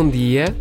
bom 0.00 0.08
dia. 0.08 0.56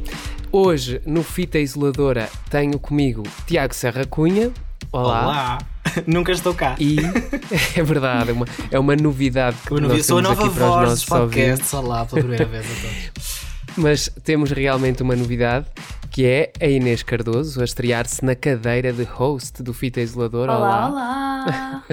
Hoje, 0.52 1.02
no 1.06 1.24
Fita 1.24 1.58
Isoladora, 1.58 2.30
tenho 2.50 2.78
comigo 2.78 3.24
Tiago 3.48 3.74
Serra 3.74 4.04
Cunha. 4.06 4.52
Olá. 4.92 5.24
Olá. 5.24 5.58
Nunca 6.06 6.34
estou 6.34 6.54
cá. 6.54 6.76
E 6.78 6.98
é 7.74 7.82
verdade, 7.82 8.32
é 8.32 8.34
uma, 8.34 8.46
é 8.70 8.78
uma 8.78 8.98
novidade 8.98 9.56
que 9.66 9.80
nós 9.80 9.94
vi, 9.94 10.04
sou 10.04 10.18
a 10.18 10.22
temos 10.24 10.38
nova 10.38 10.50
aqui 10.50 10.56
para 10.60 10.66
os 10.66 10.70
voz 10.70 10.82
dos 10.82 10.90
nossos 10.90 11.06
podcasts. 11.06 11.74
Olá, 11.74 12.06
pela 12.06 12.20
primeira 12.20 12.44
vez 12.44 12.66
a 12.66 12.82
todos. 12.82 13.42
Mas 13.78 14.10
temos 14.26 14.52
realmente 14.52 15.02
uma 15.04 15.16
novidade, 15.16 15.68
que 16.12 16.26
é 16.26 16.52
a 16.60 16.68
Inês 16.68 17.02
Cardoso 17.02 17.62
a 17.62 17.64
estrear-se 17.64 18.26
na 18.26 18.36
cadeira 18.36 18.92
de 18.92 19.04
host 19.04 19.64
do 19.64 19.74
Fita 19.74 20.02
Isoladora. 20.02 20.52
Olá, 20.52 20.90
olá! 20.90 21.84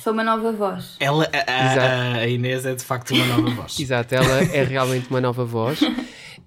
Sou 0.00 0.12
uma 0.12 0.22
nova 0.22 0.52
voz. 0.52 0.94
Ela, 1.00 1.28
a, 1.32 1.52
a- 1.52 2.12
a 2.18 2.28
Inês 2.28 2.64
é 2.64 2.76
de 2.76 2.84
facto 2.84 3.14
uma 3.14 3.24
nova 3.26 3.50
voz. 3.50 3.80
Exato, 3.80 4.14
ela 4.14 4.42
é 4.44 4.62
realmente 4.62 5.10
uma 5.10 5.20
nova 5.20 5.44
voz. 5.44 5.80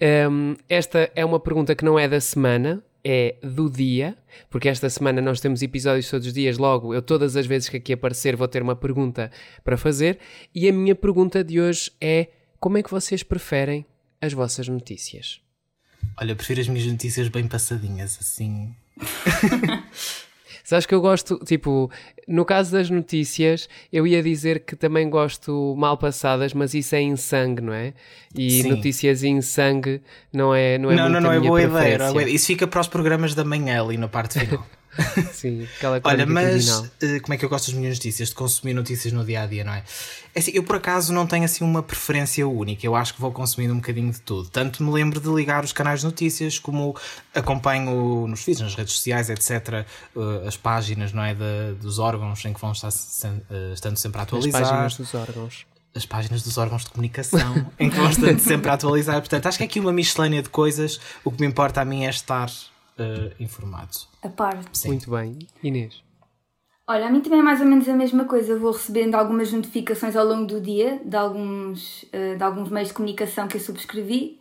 Um, 0.01 0.55
esta 0.67 1.11
é 1.15 1.25
uma 1.25 1.39
pergunta 1.39 1.75
que 1.75 1.83
não 1.83 1.99
é 1.99 2.07
da 2.07 2.21
semana, 2.21 2.83
é 3.03 3.35
do 3.43 3.69
dia, 3.69 4.17
porque 4.49 4.69
esta 4.69 4.89
semana 4.89 5.21
nós 5.21 5.39
temos 5.39 5.61
episódios 5.61 6.09
todos 6.09 6.27
os 6.27 6.33
dias, 6.33 6.57
logo 6.57 6.93
eu 6.93 7.01
todas 7.01 7.35
as 7.35 7.45
vezes 7.45 7.69
que 7.69 7.77
aqui 7.77 7.93
aparecer 7.93 8.35
vou 8.35 8.47
ter 8.47 8.61
uma 8.61 8.75
pergunta 8.75 9.31
para 9.63 9.77
fazer, 9.77 10.19
e 10.53 10.67
a 10.67 10.73
minha 10.73 10.95
pergunta 10.95 11.43
de 11.43 11.59
hoje 11.59 11.91
é 11.99 12.27
como 12.59 12.77
é 12.77 12.83
que 12.83 12.91
vocês 12.91 13.23
preferem 13.23 13.85
as 14.21 14.33
vossas 14.33 14.67
notícias? 14.67 15.41
Olha, 16.17 16.35
prefiro 16.35 16.61
as 16.61 16.67
minhas 16.67 16.87
notícias 16.87 17.27
bem 17.29 17.47
passadinhas, 17.47 18.17
assim. 18.19 18.75
Sabes 20.69 20.85
que 20.85 20.93
eu 20.93 21.01
gosto, 21.01 21.39
tipo, 21.43 21.89
no 22.27 22.45
caso 22.45 22.71
das 22.73 22.91
notícias, 22.91 23.67
eu 23.91 24.05
ia 24.05 24.21
dizer 24.21 24.59
que 24.59 24.75
também 24.75 25.09
gosto 25.09 25.73
mal 25.75 25.97
passadas, 25.97 26.53
mas 26.53 26.75
isso 26.75 26.93
é 26.93 27.01
em 27.01 27.15
sangue, 27.15 27.59
não 27.59 27.73
é? 27.73 27.91
E 28.35 28.61
Sim. 28.61 28.69
notícias 28.69 29.23
em 29.23 29.41
sangue 29.41 29.99
não 30.31 30.53
é 30.53 30.77
não 30.77 30.91
é 30.91 30.95
não, 30.95 31.09
não, 31.09 31.17
é 31.17 31.21
não 31.21 31.31
é 31.31 31.39
boa 31.39 31.59
ideia. 31.63 31.97
Isso 32.29 32.45
fica 32.45 32.67
para 32.67 32.81
os 32.81 32.87
programas 32.87 33.33
da 33.33 33.43
manhã 33.43 33.83
ali 33.83 33.97
na 33.97 34.07
parte 34.07 34.39
final. 34.41 34.63
Sim, 35.31 35.67
aquela 35.77 36.01
Olha, 36.03 36.25
mas 36.25 36.65
criminal. 36.65 36.87
eh, 37.01 37.19
como 37.19 37.33
é 37.33 37.37
que 37.37 37.45
eu 37.45 37.49
gosto 37.49 37.67
das 37.71 37.75
minhas 37.79 37.97
notícias? 37.97 38.29
De 38.29 38.35
consumir 38.35 38.73
notícias 38.73 39.13
no 39.13 39.23
dia 39.23 39.43
a 39.43 39.45
dia, 39.45 39.63
não 39.63 39.73
é? 39.73 39.83
É 40.35 40.39
assim, 40.39 40.51
eu 40.53 40.63
por 40.63 40.75
acaso 40.75 41.13
não 41.13 41.25
tenho 41.27 41.45
assim 41.45 41.63
uma 41.63 41.81
preferência 41.83 42.47
única. 42.47 42.85
Eu 42.85 42.95
acho 42.95 43.13
que 43.13 43.21
vou 43.21 43.31
consumindo 43.31 43.73
um 43.73 43.77
bocadinho 43.77 44.11
de 44.11 44.19
tudo. 44.21 44.49
Tanto 44.49 44.83
me 44.83 44.91
lembro 44.91 45.19
de 45.19 45.29
ligar 45.29 45.63
os 45.63 45.71
canais 45.71 45.99
de 46.01 46.05
notícias, 46.05 46.57
como 46.59 46.95
acompanho 47.33 48.27
nos 48.27 48.41
feeds, 48.43 48.61
nas 48.61 48.75
redes 48.75 48.93
sociais, 48.93 49.29
etc., 49.29 49.49
eh, 49.69 49.85
as 50.47 50.57
páginas, 50.57 51.13
não 51.13 51.23
é? 51.23 51.33
De- 51.33 51.75
dos 51.81 51.99
órgãos 51.99 52.43
em 52.45 52.53
que 52.53 52.59
vão 52.59 52.71
estar 52.71 52.89
eh, 52.89 53.71
estando 53.73 53.97
sempre 53.97 54.19
a 54.21 54.23
As 54.23 54.47
páginas 54.47 54.97
dos 54.97 55.13
órgãos. 55.13 55.65
as 55.95 56.05
páginas 56.05 56.43
dos 56.43 56.57
órgãos 56.57 56.83
de 56.83 56.89
comunicação 56.91 57.65
em 57.79 57.89
que 57.89 57.95
vão 57.95 58.09
estando 58.09 58.39
sempre 58.39 58.69
a 58.69 58.73
atualizar. 58.73 59.19
Portanto, 59.19 59.47
acho 59.47 59.57
que 59.57 59.63
é 59.63 59.67
aqui 59.67 59.79
uma 59.79 59.91
miscelânea 59.93 60.41
de 60.41 60.49
coisas. 60.49 60.99
O 61.23 61.31
que 61.31 61.41
me 61.41 61.47
importa 61.47 61.81
a 61.81 61.85
mim 61.85 62.05
é 62.05 62.09
estar 62.09 62.49
eh, 63.03 63.33
informado. 63.39 63.91
A 64.23 64.29
par. 64.29 64.59
Sim. 64.73 64.89
Muito 64.89 65.09
bem. 65.09 65.39
Inês. 65.63 66.01
Olha, 66.87 67.07
a 67.07 67.11
mim 67.11 67.21
também 67.21 67.39
é 67.39 67.43
mais 67.43 67.61
ou 67.61 67.67
menos 67.67 67.87
a 67.87 67.93
mesma 67.93 68.25
coisa. 68.25 68.57
Vou 68.57 68.71
recebendo 68.71 69.13
algumas 69.15 69.51
notificações 69.53 70.15
ao 70.15 70.25
longo 70.25 70.45
do 70.47 70.59
dia 70.59 70.99
de 71.05 71.15
alguns, 71.15 72.05
eh, 72.11 72.35
de 72.35 72.43
alguns 72.43 72.69
meios 72.69 72.89
de 72.89 72.95
comunicação 72.95 73.47
que 73.47 73.57
eu 73.57 73.61
subscrevi. 73.61 74.39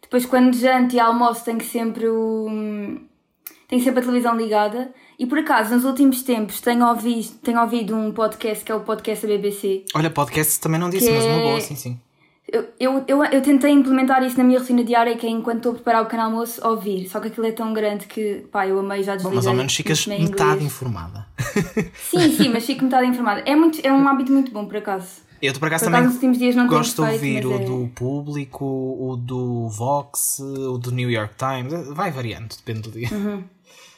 Depois, 0.00 0.24
quando 0.26 0.54
janto 0.56 0.94
e 0.94 1.00
almoço, 1.00 1.44
tenho 1.44 1.60
sempre 1.62 2.08
o. 2.08 2.46
Tenho 3.68 3.82
sempre 3.82 4.00
a 4.00 4.02
televisão 4.02 4.36
ligada. 4.36 4.92
E 5.18 5.26
por 5.26 5.38
acaso, 5.38 5.74
nos 5.74 5.84
últimos 5.84 6.22
tempos, 6.22 6.60
tenho 6.60 6.86
ouvido, 6.86 7.28
tenho 7.42 7.60
ouvido 7.60 7.94
um 7.94 8.12
podcast 8.12 8.64
que 8.64 8.72
é 8.72 8.74
o 8.74 8.80
podcast 8.80 9.26
da 9.26 9.32
BBC. 9.34 9.84
Olha, 9.94 10.10
podcast 10.10 10.60
também 10.60 10.80
não 10.80 10.90
disse, 10.90 11.10
mas 11.10 11.24
uma 11.24 11.34
é- 11.34 11.42
boa, 11.42 11.60
sim, 11.60 11.76
sim. 11.76 12.00
Eu, 12.52 12.68
eu, 12.78 13.04
eu, 13.08 13.24
eu 13.24 13.40
tentei 13.42 13.70
implementar 13.70 14.22
isso 14.22 14.36
na 14.36 14.44
minha 14.44 14.58
rotina 14.58 14.84
diária, 14.84 15.16
que 15.16 15.26
é 15.26 15.30
enquanto 15.30 15.56
estou 15.56 15.72
a 15.72 15.74
preparar 15.76 16.02
o 16.02 16.04
pequeno 16.04 16.24
almoço, 16.24 16.60
ouvir. 16.68 17.08
Só 17.08 17.18
que 17.18 17.28
aquilo 17.28 17.46
é 17.46 17.52
tão 17.52 17.72
grande 17.72 18.06
que, 18.06 18.44
pá, 18.52 18.66
eu 18.66 18.78
amei 18.78 19.02
já 19.02 19.12
Bom, 19.12 19.16
desliguei. 19.16 19.36
mas 19.36 19.46
ao 19.46 19.54
menos 19.54 19.74
ficas 19.74 20.06
metade 20.06 20.22
inglês. 20.30 20.62
informada. 20.62 21.26
Sim, 22.10 22.30
sim, 22.36 22.48
mas 22.50 22.64
fico 22.66 22.84
metade 22.84 23.06
informada. 23.06 23.40
É, 23.46 23.56
muito, 23.56 23.80
é 23.82 23.90
um 23.92 24.06
hábito 24.06 24.30
muito 24.32 24.52
bom, 24.52 24.66
por 24.66 24.76
acaso. 24.76 25.22
Eu, 25.40 25.52
por 25.54 25.66
acaso, 25.66 25.84
Por 25.84 25.86
também 25.86 26.00
acaso, 26.02 26.14
últimos 26.14 26.38
dias 26.38 26.54
não 26.54 26.66
gosto 26.68 27.04
de 27.04 27.10
ouvir 27.10 27.44
o 27.46 27.54
é- 27.54 27.58
do 27.64 27.90
Público, 27.94 28.64
o 28.64 29.16
do 29.16 29.68
Vox, 29.70 30.38
o 30.38 30.78
do 30.78 30.92
New 30.92 31.10
York 31.10 31.34
Times. 31.36 31.88
Vai 31.88 32.10
variando, 32.12 32.54
depende 32.54 32.82
do 32.82 32.90
dia. 32.92 33.08
Uhum. 33.10 33.42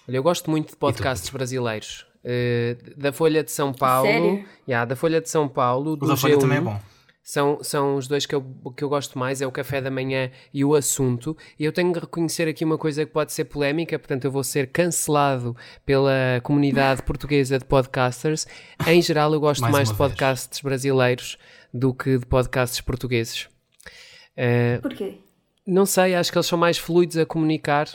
Olha, 0.09 0.17
eu 0.17 0.23
gosto 0.23 0.51
muito 0.51 0.71
de 0.71 0.77
podcasts 0.77 1.29
brasileiros. 1.29 2.07
Eh, 2.25 2.77
da 2.97 3.13
Folha 3.13 3.43
de 3.45 3.51
São 3.51 3.73
Paulo. 3.75 4.07
Sério? 4.09 4.45
Yeah, 4.67 4.87
da 4.87 4.97
Folha 4.97 5.21
de 5.21 5.29
São 5.29 5.47
Paulo. 5.47 5.97
Do 5.97 6.07
O 6.07 6.09
da 6.09 6.17
Folha 6.17 6.37
G1. 6.37 6.41
também 6.41 6.59
é 6.59 6.61
bom. 6.63 6.81
São, 7.27 7.59
são 7.63 7.97
os 7.97 8.07
dois 8.07 8.27
que 8.27 8.35
eu, 8.35 8.45
que 8.77 8.85
eu 8.85 8.89
gosto 8.91 9.19
mais, 9.19 9.41
é 9.41 9.47
o 9.47 9.51
café 9.51 9.81
da 9.81 9.91
manhã 9.91 10.31
e 10.53 10.63
o 10.63 10.75
assunto. 10.75 11.35
E 11.59 11.65
eu 11.65 11.73
tenho 11.73 11.91
de 11.91 11.99
reconhecer 11.99 12.47
aqui 12.47 12.63
uma 12.67 12.77
coisa 12.77 13.07
que 13.07 13.11
pode 13.11 13.33
ser 13.33 13.47
polémica, 13.47 13.99
portanto 13.99 14.27
eu 14.27 14.31
vou 14.31 14.45
ser 14.45 14.67
cancelado 14.71 15.57
pela 15.87 16.13
comunidade 16.43 17.01
portuguesa 17.09 17.59
de 17.59 17.65
podcasters. 17.65 18.47
Em 18.87 19.01
geral 19.01 19.33
eu 19.33 19.41
gosto 19.41 19.63
Mais 19.63 19.73
mais, 19.73 19.89
de 19.89 19.95
vez. 19.95 19.99
podcasts 19.99 20.61
brasileiros 20.61 21.39
do 21.73 21.95
que 21.95 22.19
de 22.19 22.27
podcasts 22.27 22.83
portugueses. 22.83 23.49
Eh, 24.37 24.79
Porquê? 24.83 25.15
não 25.67 25.87
sei, 25.87 26.15
acho 26.15 26.31
que 26.31 26.37
eles 26.37 26.47
são 26.47 26.59
mais 26.59 26.77
fluidos 26.77 27.17
a 27.17 27.25
comunicar 27.25 27.89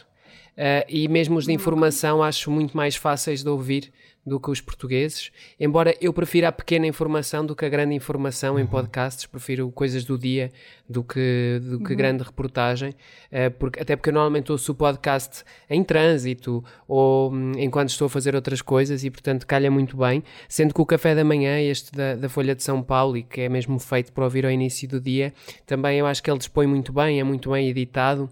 eh, 0.57 0.85
e 0.89 1.07
mesmo 1.07 1.37
os 1.37 1.45
de 1.45 1.53
informação 1.53 2.23
acho 2.23 2.49
muito 2.49 2.75
mais 2.75 2.95
fáceis 2.95 3.43
de 3.43 3.49
ouvir 3.49 3.93
do 4.25 4.39
que 4.39 4.49
os 4.51 4.61
portugueses. 4.61 5.31
Embora 5.59 5.95
eu 5.99 6.13
prefira 6.13 6.49
a 6.49 6.51
pequena 6.51 6.85
informação 6.85 7.45
do 7.45 7.55
que 7.55 7.65
a 7.65 7.69
grande 7.69 7.95
informação 7.95 8.59
em 8.59 8.65
podcasts, 8.65 9.25
prefiro 9.25 9.71
coisas 9.71 10.03
do 10.03 10.17
dia 10.17 10.51
do 10.87 11.03
que, 11.03 11.59
do 11.63 11.79
que 11.83 11.95
grande 11.95 12.23
reportagem, 12.23 12.93
eh, 13.31 13.49
porque, 13.49 13.79
até 13.79 13.95
porque 13.95 14.09
eu 14.09 14.13
normalmente 14.13 14.51
ouço 14.51 14.71
o 14.71 14.75
podcast 14.75 15.43
em 15.69 15.83
trânsito 15.83 16.63
ou 16.87 17.31
hum, 17.31 17.51
enquanto 17.57 17.89
estou 17.89 18.07
a 18.07 18.09
fazer 18.09 18.35
outras 18.35 18.61
coisas 18.61 19.03
e 19.03 19.11
portanto 19.11 19.45
calha 19.45 19.69
muito 19.69 19.97
bem, 19.97 20.23
sendo 20.47 20.73
que 20.73 20.81
o 20.81 20.85
café 20.85 21.13
da 21.13 21.23
manhã, 21.23 21.59
este 21.59 21.91
da, 21.91 22.15
da 22.15 22.29
Folha 22.29 22.55
de 22.55 22.63
São 22.63 22.81
Paulo 22.81 23.17
e 23.17 23.23
que 23.23 23.41
é 23.41 23.49
mesmo 23.49 23.79
feito 23.79 24.11
para 24.11 24.23
ouvir 24.23 24.45
ao 24.45 24.51
início 24.51 24.87
do 24.87 24.99
dia, 24.99 25.33
também 25.65 25.99
eu 25.99 26.07
acho 26.07 26.21
que 26.23 26.29
ele 26.29 26.39
dispõe 26.39 26.67
muito 26.67 26.91
bem, 26.91 27.19
é 27.19 27.23
muito 27.23 27.51
bem 27.51 27.69
editado. 27.69 28.29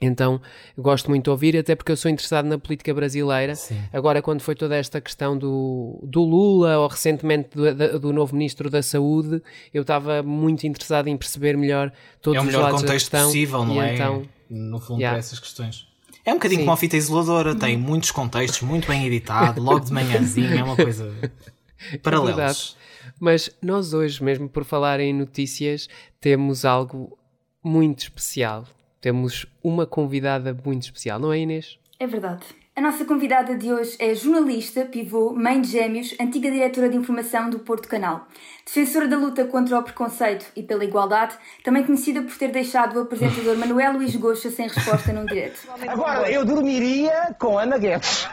Então, 0.00 0.40
gosto 0.76 1.08
muito 1.08 1.24
de 1.24 1.30
ouvir, 1.30 1.56
até 1.56 1.74
porque 1.74 1.90
eu 1.90 1.96
sou 1.96 2.10
interessado 2.10 2.44
na 2.46 2.58
política 2.58 2.92
brasileira. 2.92 3.54
Sim. 3.54 3.80
Agora, 3.92 4.20
quando 4.20 4.42
foi 4.42 4.54
toda 4.54 4.76
esta 4.76 5.00
questão 5.00 5.38
do, 5.38 5.98
do 6.02 6.20
Lula, 6.22 6.78
ou 6.78 6.86
recentemente 6.88 7.50
do, 7.56 7.98
do 7.98 8.12
novo 8.12 8.34
Ministro 8.36 8.68
da 8.68 8.82
Saúde, 8.82 9.42
eu 9.72 9.82
estava 9.82 10.22
muito 10.22 10.66
interessado 10.66 11.08
em 11.08 11.16
perceber 11.16 11.56
melhor 11.56 11.90
todos 12.20 12.36
É 12.36 12.40
o 12.40 12.42
os 12.42 12.46
melhor 12.46 12.62
lados 12.64 12.82
da 12.82 12.86
contexto 12.88 13.10
questão. 13.10 13.26
possível, 13.26 13.64
não 13.64 13.80
é? 13.82 13.94
Então, 13.94 14.22
no 14.50 14.78
fundo, 14.78 15.00
Yeah. 15.00 15.14
para 15.14 15.18
essas 15.20 15.38
questões. 15.40 15.86
É 16.26 16.30
um 16.32 16.34
bocadinho 16.34 16.60
Sim. 16.60 16.64
como 16.66 16.74
a 16.74 16.76
fita 16.76 16.96
isoladora, 16.96 17.54
tem 17.54 17.76
muitos 17.78 18.10
contextos, 18.10 18.60
muito 18.62 18.86
bem 18.88 19.06
editado, 19.06 19.62
logo 19.62 19.80
de 19.86 19.92
manhãzinho, 19.92 20.58
é 20.58 20.62
uma 20.62 20.76
coisa. 20.76 21.10
Paralelos. 22.02 22.36
verdade. 22.36 22.76
Mas 23.20 23.50
nós 23.62 23.94
hoje, 23.94 24.22
mesmo 24.22 24.48
por 24.48 24.64
falar 24.64 24.98
em 25.00 25.14
notícias, 25.14 25.88
temos 26.20 26.64
algo 26.64 27.16
muito 27.64 28.00
especial. 28.00 28.64
Temos 29.00 29.46
uma 29.62 29.86
convidada 29.86 30.56
muito 30.64 30.82
especial, 30.82 31.18
não 31.18 31.32
é 31.32 31.38
Inês? 31.38 31.78
É 31.98 32.06
verdade. 32.06 32.44
A 32.76 32.80
nossa 32.82 33.06
convidada 33.06 33.56
de 33.56 33.72
hoje 33.72 33.96
é 33.98 34.14
jornalista, 34.14 34.84
pivô, 34.84 35.32
mãe 35.32 35.62
de 35.62 35.68
gêmeos, 35.68 36.14
antiga 36.20 36.50
diretora 36.50 36.90
de 36.90 36.96
informação 36.98 37.48
do 37.48 37.60
Porto 37.60 37.88
Canal. 37.88 38.28
Defensora 38.66 39.08
da 39.08 39.16
luta 39.16 39.46
contra 39.46 39.78
o 39.78 39.82
preconceito 39.82 40.44
e 40.54 40.62
pela 40.62 40.84
igualdade, 40.84 41.34
também 41.64 41.84
conhecida 41.84 42.20
por 42.20 42.36
ter 42.36 42.48
deixado 42.48 42.96
o 42.96 43.02
apresentador 43.04 43.56
Manuel 43.56 43.94
Luís 43.94 44.14
Goxa 44.14 44.50
sem 44.50 44.68
resposta 44.68 45.10
num 45.10 45.24
direto. 45.24 45.58
Agora, 45.88 46.30
eu 46.30 46.44
dormiria 46.44 47.34
com 47.38 47.58
Ana 47.58 47.78
Guedes. 47.78 48.28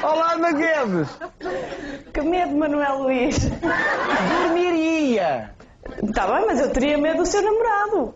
Olá, 0.00 0.34
Ana 0.34 0.52
Guedes. 0.52 1.08
Que 2.12 2.20
medo, 2.20 2.54
Manuel 2.54 3.02
Luís. 3.02 3.38
Dormiria. 4.46 5.52
Tá 6.14 6.26
bem, 6.26 6.46
mas 6.46 6.60
eu 6.60 6.72
teria 6.72 6.98
medo 6.98 7.18
do 7.18 7.26
seu 7.26 7.42
namorado. 7.42 8.14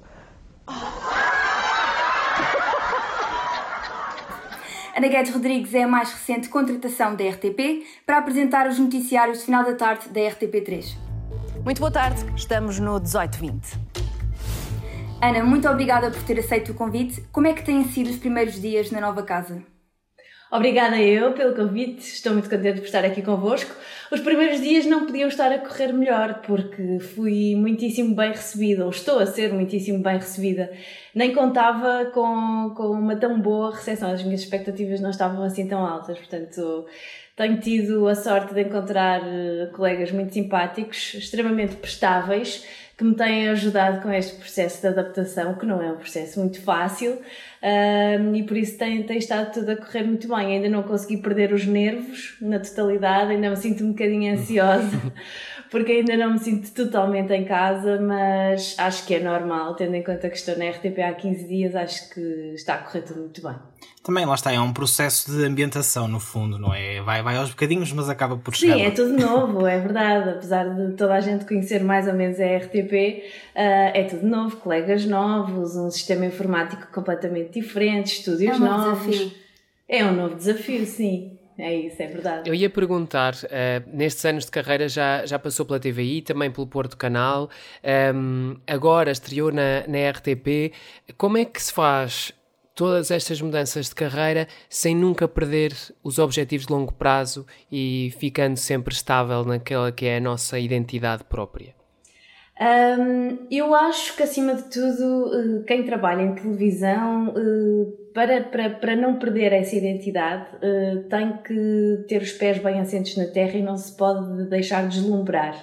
Ana 4.96 5.06
Guedes 5.06 5.32
Rodrigues 5.32 5.72
é 5.74 5.84
a 5.84 5.88
mais 5.88 6.12
recente 6.12 6.48
contratação 6.48 7.14
da 7.14 7.24
RTP 7.24 7.84
para 8.04 8.18
apresentar 8.18 8.66
os 8.66 8.78
noticiários 8.78 9.38
de 9.38 9.44
final 9.44 9.64
da 9.64 9.74
tarde 9.74 10.08
da 10.08 10.20
RTP3. 10.20 10.96
Muito 11.64 11.78
boa 11.78 11.90
tarde, 11.90 12.24
estamos 12.34 12.80
no 12.80 12.94
1820. 12.94 13.78
Ana, 15.20 15.44
muito 15.44 15.68
obrigada 15.68 16.10
por 16.10 16.22
ter 16.22 16.38
aceito 16.38 16.72
o 16.72 16.74
convite. 16.74 17.24
Como 17.32 17.46
é 17.46 17.52
que 17.52 17.64
têm 17.64 17.84
sido 17.88 18.10
os 18.10 18.16
primeiros 18.16 18.60
dias 18.60 18.90
na 18.90 19.00
nova 19.00 19.22
casa? 19.22 19.62
Obrigada 20.50 20.98
eu 20.98 21.32
pelo 21.32 21.54
convite, 21.54 22.00
estou 22.00 22.32
muito 22.32 22.48
contente 22.48 22.80
por 22.80 22.86
estar 22.86 23.04
aqui 23.04 23.20
convosco. 23.20 23.70
Os 24.10 24.20
primeiros 24.20 24.62
dias 24.62 24.86
não 24.86 25.04
podiam 25.04 25.28
estar 25.28 25.52
a 25.52 25.58
correr 25.58 25.92
melhor 25.92 26.40
porque 26.40 26.98
fui 27.00 27.54
muitíssimo 27.54 28.14
bem 28.14 28.30
recebida, 28.30 28.84
ou 28.84 28.90
estou 28.90 29.18
a 29.18 29.26
ser 29.26 29.52
muitíssimo 29.52 30.02
bem 30.02 30.16
recebida. 30.16 30.72
Nem 31.14 31.34
contava 31.34 32.06
com, 32.14 32.72
com 32.74 32.86
uma 32.92 33.14
tão 33.16 33.38
boa 33.38 33.74
recepção, 33.74 34.10
as 34.10 34.22
minhas 34.22 34.40
expectativas 34.40 35.02
não 35.02 35.10
estavam 35.10 35.42
assim 35.42 35.68
tão 35.68 35.84
altas, 35.84 36.16
portanto 36.16 36.86
tenho 37.38 37.60
tido 37.60 38.08
a 38.08 38.16
sorte 38.16 38.52
de 38.52 38.62
encontrar 38.62 39.22
eh, 39.24 39.70
colegas 39.72 40.10
muito 40.10 40.34
simpáticos, 40.34 41.14
extremamente 41.14 41.76
prestáveis, 41.76 42.66
que 42.96 43.04
me 43.04 43.14
têm 43.14 43.48
ajudado 43.48 44.02
com 44.02 44.10
este 44.10 44.34
processo 44.36 44.80
de 44.80 44.88
adaptação, 44.88 45.54
que 45.54 45.64
não 45.64 45.80
é 45.80 45.92
um 45.92 45.96
processo 45.96 46.40
muito 46.40 46.60
fácil, 46.60 47.16
e 48.34 48.42
por 48.42 48.56
isso 48.56 48.76
tem, 48.76 49.04
tem 49.04 49.18
estado 49.18 49.52
tudo 49.52 49.70
a 49.70 49.76
correr 49.76 50.02
muito 50.02 50.26
bem. 50.26 50.54
Ainda 50.54 50.68
não 50.68 50.82
consegui 50.82 51.18
perder 51.18 51.52
os 51.52 51.64
nervos 51.64 52.36
na 52.40 52.58
totalidade, 52.58 53.30
ainda 53.30 53.50
me 53.50 53.56
sinto 53.56 53.84
um 53.84 53.92
bocadinho 53.92 54.34
ansiosa. 54.34 55.00
porque 55.70 55.92
ainda 55.92 56.16
não 56.16 56.32
me 56.32 56.38
sinto 56.38 56.70
totalmente 56.72 57.32
em 57.32 57.44
casa, 57.44 58.00
mas 58.00 58.74
acho 58.78 59.06
que 59.06 59.14
é 59.14 59.20
normal, 59.20 59.74
tendo 59.74 59.94
em 59.94 60.02
conta 60.02 60.28
que 60.28 60.36
estou 60.36 60.56
na 60.56 60.70
RTP 60.70 60.98
há 61.00 61.12
15 61.12 61.48
dias, 61.48 61.74
acho 61.74 62.10
que 62.10 62.20
está 62.54 62.74
a 62.74 62.78
correr 62.78 63.02
tudo 63.02 63.20
muito 63.20 63.42
bem. 63.42 63.56
Também 64.02 64.24
lá 64.24 64.34
está, 64.34 64.50
é 64.50 64.58
um 64.58 64.72
processo 64.72 65.30
de 65.30 65.44
ambientação 65.44 66.08
no 66.08 66.18
fundo, 66.18 66.58
não 66.58 66.72
é? 66.72 67.02
Vai, 67.02 67.22
vai 67.22 67.36
aos 67.36 67.50
bocadinhos, 67.50 67.92
mas 67.92 68.08
acaba 68.08 68.38
por 68.38 68.54
chegar. 68.54 68.76
Sim, 68.76 68.82
é 68.82 68.90
tudo 68.90 69.12
novo, 69.12 69.66
é 69.66 69.78
verdade. 69.78 70.30
Apesar 70.30 70.64
de 70.64 70.94
toda 70.94 71.14
a 71.14 71.20
gente 71.20 71.44
conhecer 71.44 71.84
mais 71.84 72.08
ou 72.08 72.14
menos 72.14 72.40
a 72.40 72.56
RTP, 72.56 72.92
uh, 72.92 73.20
eh, 73.54 73.92
é 73.94 74.04
tudo 74.04 74.26
novo, 74.26 74.56
colegas 74.56 75.04
novos, 75.04 75.76
um 75.76 75.90
sistema 75.90 76.24
informático 76.24 76.86
completamente 76.90 77.60
diferente, 77.60 78.18
estúdios 78.18 78.52
é 78.52 78.56
um 78.56 78.64
novos. 78.64 79.06
Desafio. 79.06 79.32
É 79.86 80.04
um 80.04 80.14
novo 80.14 80.34
desafio, 80.36 80.86
sim. 80.86 81.37
É 81.58 81.74
isso, 81.74 82.00
é 82.00 82.06
verdade. 82.06 82.48
Eu 82.48 82.54
ia 82.54 82.70
perguntar, 82.70 83.34
uh, 83.34 83.90
nestes 83.92 84.24
anos 84.24 84.44
de 84.44 84.50
carreira 84.50 84.88
já, 84.88 85.26
já 85.26 85.38
passou 85.40 85.66
pela 85.66 85.80
TVI, 85.80 86.22
também 86.22 86.52
pelo 86.52 86.68
Porto 86.68 86.96
Canal, 86.96 87.50
um, 88.14 88.56
agora 88.64 89.10
estreou 89.10 89.50
na, 89.50 89.84
na 89.88 90.10
RTP. 90.10 90.72
Como 91.16 91.36
é 91.36 91.44
que 91.44 91.60
se 91.60 91.72
faz 91.72 92.32
todas 92.76 93.10
estas 93.10 93.42
mudanças 93.42 93.88
de 93.88 93.94
carreira 93.96 94.46
sem 94.70 94.94
nunca 94.94 95.26
perder 95.26 95.72
os 96.04 96.20
objetivos 96.20 96.66
de 96.66 96.72
longo 96.72 96.92
prazo 96.92 97.44
e 97.72 98.14
ficando 98.18 98.56
sempre 98.56 98.94
estável 98.94 99.44
naquela 99.44 99.90
que 99.90 100.06
é 100.06 100.18
a 100.18 100.20
nossa 100.20 100.60
identidade 100.60 101.24
própria? 101.24 101.74
Um, 102.60 103.46
eu 103.50 103.72
acho 103.72 104.16
que, 104.16 104.22
acima 104.24 104.54
de 104.54 104.64
tudo, 104.64 105.30
eh, 105.32 105.64
quem 105.64 105.84
trabalha 105.84 106.22
em 106.22 106.34
televisão, 106.34 107.32
eh, 107.36 108.07
para, 108.18 108.40
para, 108.40 108.70
para 108.70 108.96
não 108.96 109.16
perder 109.16 109.52
essa 109.52 109.76
identidade, 109.76 110.44
eh, 110.60 111.04
tem 111.08 111.36
que 111.36 112.04
ter 112.08 112.20
os 112.20 112.32
pés 112.32 112.58
bem 112.58 112.80
assentos 112.80 113.16
na 113.16 113.26
terra 113.26 113.56
e 113.56 113.62
não 113.62 113.76
se 113.76 113.96
pode 113.96 114.42
deixar 114.50 114.88
deslumbrar, 114.88 115.54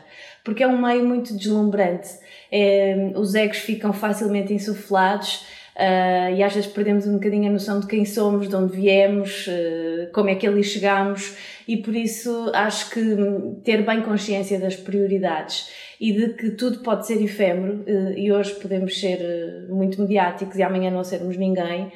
porque 0.41 0.63
é 0.63 0.67
um 0.67 0.81
meio 0.81 1.05
muito 1.05 1.35
deslumbrante. 1.35 2.07
É, 2.49 3.11
os 3.17 3.35
egos 3.35 3.57
ficam 3.57 3.91
facilmente 3.91 4.53
insuflados. 4.53 5.45
Uh, 5.75 6.33
e 6.33 6.41
às 6.41 6.53
vezes 6.53 6.71
perdemos 6.71 7.05
um 7.05 7.15
bocadinho 7.15 7.49
a 7.49 7.51
noção 7.51 7.81
de 7.81 7.87
quem 7.87 8.05
somos, 8.05 8.47
de 8.47 8.55
onde 8.55 8.77
viemos, 8.77 9.45
uh, 9.47 10.09
como 10.13 10.29
é 10.29 10.35
que 10.35 10.47
ali 10.47 10.63
chegamos, 10.63 11.35
e 11.67 11.75
por 11.75 11.93
isso 11.93 12.49
acho 12.53 12.91
que 12.91 13.01
ter 13.61 13.85
bem 13.85 14.01
consciência 14.01 14.57
das 14.57 14.77
prioridades 14.77 15.69
e 15.99 16.13
de 16.13 16.29
que 16.29 16.51
tudo 16.51 16.79
pode 16.79 17.05
ser 17.05 17.21
efêmero 17.21 17.83
uh, 17.85 18.17
e 18.17 18.31
hoje 18.31 18.55
podemos 18.55 18.97
ser 18.97 19.19
muito 19.67 20.01
mediáticos 20.01 20.55
e 20.55 20.63
amanhã 20.63 20.89
não 20.89 21.03
sermos 21.03 21.35
ninguém, 21.35 21.91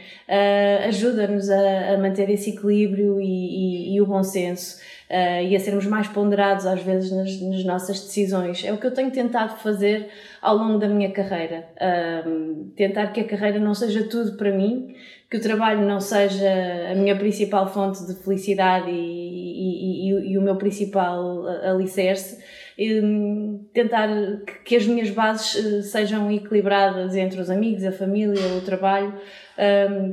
ajuda-nos 0.86 1.50
a, 1.50 1.94
a, 1.94 1.98
manter 1.98 2.30
esse 2.30 2.50
equilíbrio 2.50 3.22
e, 3.22 3.94
e, 3.94 3.96
e 3.96 4.02
o 4.02 4.06
bom 4.06 4.24
senso 4.24 4.78
uh, 5.10 5.44
e 5.44 5.56
a 5.56 5.60
sermos 5.60 5.86
mais 5.86 6.08
ponderados 6.08 6.66
às 6.66 6.82
vezes 6.82 7.12
nas, 7.12 7.42
nas, 7.42 7.64
nossas 7.64 8.00
decisões. 8.00 8.64
É 8.64 8.72
o 8.72 8.78
que 8.78 8.86
eu 8.86 8.94
tenho 8.94 9.12
tentado 9.12 9.58
fazer 9.58 10.10
ao 10.42 10.56
longo 10.56 10.78
da 10.78 10.88
minha 10.88 11.12
carreira. 11.12 11.68
Uh, 11.76 12.72
tentar 12.76 13.08
que 13.08 13.22
a 13.22 13.24
carreira 13.24 13.60
não 13.60 13.74
seja 13.74 14.04
tudo 14.04 14.38
para 14.38 14.52
mim, 14.52 14.96
que 15.30 15.38
o 15.38 15.42
trabalho 15.42 15.82
não 15.82 16.00
seja 16.00 16.48
a 16.92 16.96
minha 16.96 17.16
principal 17.16 17.72
fonte 17.72 18.06
de 18.06 18.16
felicidade 18.16 18.90
e, 18.90 18.94
e, 18.94 20.10
e, 20.10 20.32
e 20.32 20.38
o 20.38 20.42
meu 20.42 20.56
principal 20.56 21.46
alicerce. 21.48 22.40
Um, 22.82 23.66
tentar 23.74 24.08
que, 24.64 24.74
as 24.74 24.86
minhas 24.88 25.10
bases 25.10 25.54
uh, 25.54 25.84
sejam 25.84 26.32
equilibradas 26.32 27.14
entre 27.14 27.42
os 27.42 27.50
amigos, 27.50 27.84
a 27.84 27.92
família, 27.92 28.42
o 28.58 28.62
trabalho, 28.62 29.14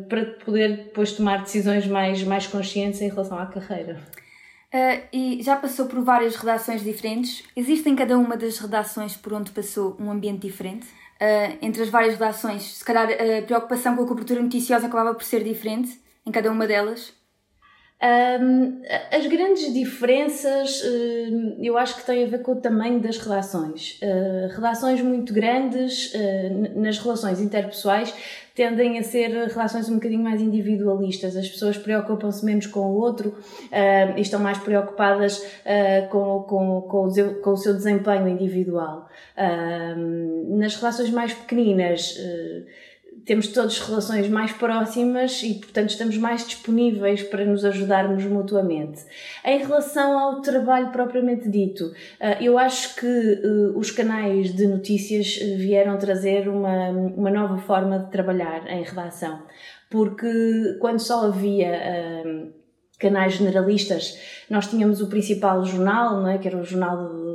para 0.09 0.25
poder 0.45 0.77
depois 0.79 1.13
tomar 1.13 1.43
decisões 1.43 1.87
mais, 1.87 2.25
mais 2.25 2.49
conscientes 2.49 3.01
em 3.01 3.09
relação 3.09 3.39
à 3.39 3.47
carreira. 3.47 3.99
Uh, 4.75 5.03
e 5.13 5.43
já 5.43 5.57
passou 5.57 5.87
por 5.87 6.03
várias 6.03 6.37
redações 6.37 6.83
diferentes. 6.83 7.45
Existe 7.55 7.89
em 7.89 7.97
cada 7.97 8.19
uma 8.19 8.37
das 8.37 8.59
redações 8.59 9.17
por 9.17 9.33
onde 9.33 9.51
passou 9.51 9.97
um 9.99 10.11
ambiente 10.11 10.47
diferente? 10.47 10.87
Uh, 11.21 11.57
entre 11.63 11.83
as 11.83 11.89
várias 11.89 12.15
redações, 12.15 12.77
se 12.77 12.85
calhar 12.85 13.09
a 13.09 13.43
preocupação 13.43 13.97
com 13.97 14.03
a 14.03 14.07
cobertura 14.07 14.43
noticiosa 14.43 14.87
acabava 14.87 15.15
por 15.15 15.25
ser 15.25 15.43
diferente 15.43 15.99
em 16.27 16.31
cada 16.31 16.51
uma 16.51 16.67
delas? 16.67 17.15
Um, 18.03 18.83
as 19.11 19.27
grandes 19.27 19.73
diferenças 19.73 20.83
uh, 20.83 21.57
eu 21.59 21.79
acho 21.79 21.97
que 21.97 22.05
têm 22.05 22.25
a 22.25 22.27
ver 22.27 22.43
com 22.43 22.53
o 22.53 22.57
tamanho 22.57 23.01
das 23.01 23.17
relações. 23.17 23.99
Uh, 24.03 24.55
relações 24.55 25.01
muito 25.01 25.33
grandes, 25.33 26.13
uh, 26.13 26.79
nas 26.79 26.99
relações 26.99 27.41
interpessoais, 27.41 28.13
tendem 28.57 28.99
a 28.99 29.03
ser 29.03 29.29
relações 29.49 29.89
um 29.91 29.97
bocadinho 29.97 30.23
mais 30.23 30.41
individualistas. 30.41 31.37
As 31.37 31.47
pessoas 31.47 31.77
preocupam-se 31.77 32.43
menos 32.45 32.67
com 32.67 32.81
o 32.81 32.95
outro 32.99 33.37
e 34.17 34.21
estão 34.21 34.41
mais 34.41 34.57
preocupadas 34.57 35.47
com, 36.11 36.43
com, 36.49 36.81
com, 36.81 37.07
o, 37.07 37.35
com 37.43 37.51
o 37.51 37.57
seu 37.57 37.75
desempenho 37.75 38.27
individual. 38.27 39.09
nas 40.49 40.75
relações 40.77 41.11
mais 41.11 41.35
pequeninas, 41.35 42.17
temos 43.27 43.49
todas 43.49 43.81
relações 43.81 44.29
mais 44.29 44.53
próximas 44.53 45.43
e, 45.43 45.55
portanto, 45.55 45.91
estamos 45.91 46.17
mais 46.17 46.47
disponíveis 46.47 47.25
para 47.25 47.45
nos 47.45 47.65
ajudarmos 47.65 48.25
mutuamente. 48.25 49.05
Em 49.45 49.59
relação 49.59 50.17
ao 50.17 50.41
trabalho 50.41 50.91
propriamente 50.93 51.49
dito, 51.49 51.93
eh, 52.21 52.39
eu 52.41 52.57
acho 52.57 52.95
que 52.95 53.07
eh, 53.07 53.73
os 53.75 53.91
canais 53.91 54.55
de 54.55 54.69
notícias 54.69 55.41
eh, 55.43 55.57
vieram 55.57 55.99
trazer 55.99 56.49
uma, 56.49 56.91
uma 56.91 57.31
nova 57.31 57.59
forma 57.59 57.99
de 57.99 58.13
trabalhar 58.13 58.65
em 58.69 58.85
redação, 58.85 59.43
porque 59.91 60.77
quando 60.81 61.01
só 61.01 61.27
havia 61.27 62.47
canais 62.99 63.35
generalistas, 63.35 64.19
nós 64.49 64.69
tínhamos 64.69 65.03
o 65.03 65.09
principal 65.09 65.65
jornal, 65.65 66.21
não 66.21 66.29
é? 66.29 66.39
que 66.39 66.49
era 66.49 66.57
o 66.57 66.65
jornal 66.65 67.26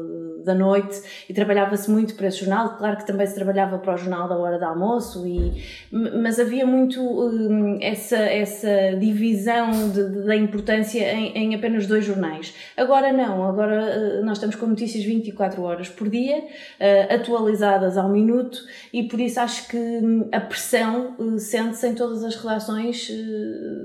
da 0.43 0.53
noite 0.53 1.01
e 1.29 1.33
trabalhava-se 1.33 1.89
muito 1.89 2.15
para 2.15 2.27
esse 2.27 2.39
jornal. 2.39 2.77
Claro 2.77 2.97
que 2.97 3.05
também 3.05 3.27
se 3.27 3.35
trabalhava 3.35 3.77
para 3.77 3.93
o 3.93 3.97
jornal 3.97 4.27
da 4.27 4.37
hora 4.37 4.57
do 4.57 4.65
almoço, 4.65 5.25
e, 5.25 5.63
mas 5.91 6.39
havia 6.39 6.65
muito 6.65 7.01
um, 7.01 7.77
essa, 7.81 8.17
essa 8.17 8.95
divisão 8.99 9.89
de, 9.89 10.09
de, 10.09 10.25
da 10.25 10.35
importância 10.35 11.13
em, 11.13 11.37
em, 11.37 11.55
apenas 11.55 11.87
dois 11.87 12.05
jornais. 12.05 12.53
Agora 12.75 13.11
não, 13.11 13.47
agora 13.47 14.19
uh, 14.19 14.25
nós 14.25 14.37
estamos 14.37 14.55
com 14.55 14.65
notícias 14.65 15.03
24 15.03 15.61
horas 15.61 15.89
por 15.89 16.09
dia, 16.09 16.37
uh, 16.37 17.13
atualizadas 17.13 17.97
ao 17.97 18.09
minuto, 18.09 18.59
e 18.93 19.03
por 19.03 19.19
isso 19.19 19.39
acho 19.39 19.67
que 19.67 19.77
hum, 19.77 20.27
a 20.31 20.39
pressão 20.39 21.15
uh, 21.17 21.39
sente-se 21.39 21.87
em 21.87 21.95
todas 21.95 22.23
as 22.23 22.35
relações 22.35 23.09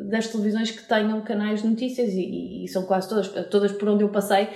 das 0.04 0.28
televisões 0.28 0.70
que 0.70 0.82
tenham 0.82 1.20
canais 1.20 1.62
de 1.62 1.68
notícias, 1.68 2.10
e, 2.12 2.64
e, 2.64 2.68
são 2.68 2.84
quase 2.84 3.08
todas, 3.08 3.28
todas 3.48 3.72
por 3.72 3.88
onde 3.88 4.04
eu 4.04 4.08
passei, 4.08 4.48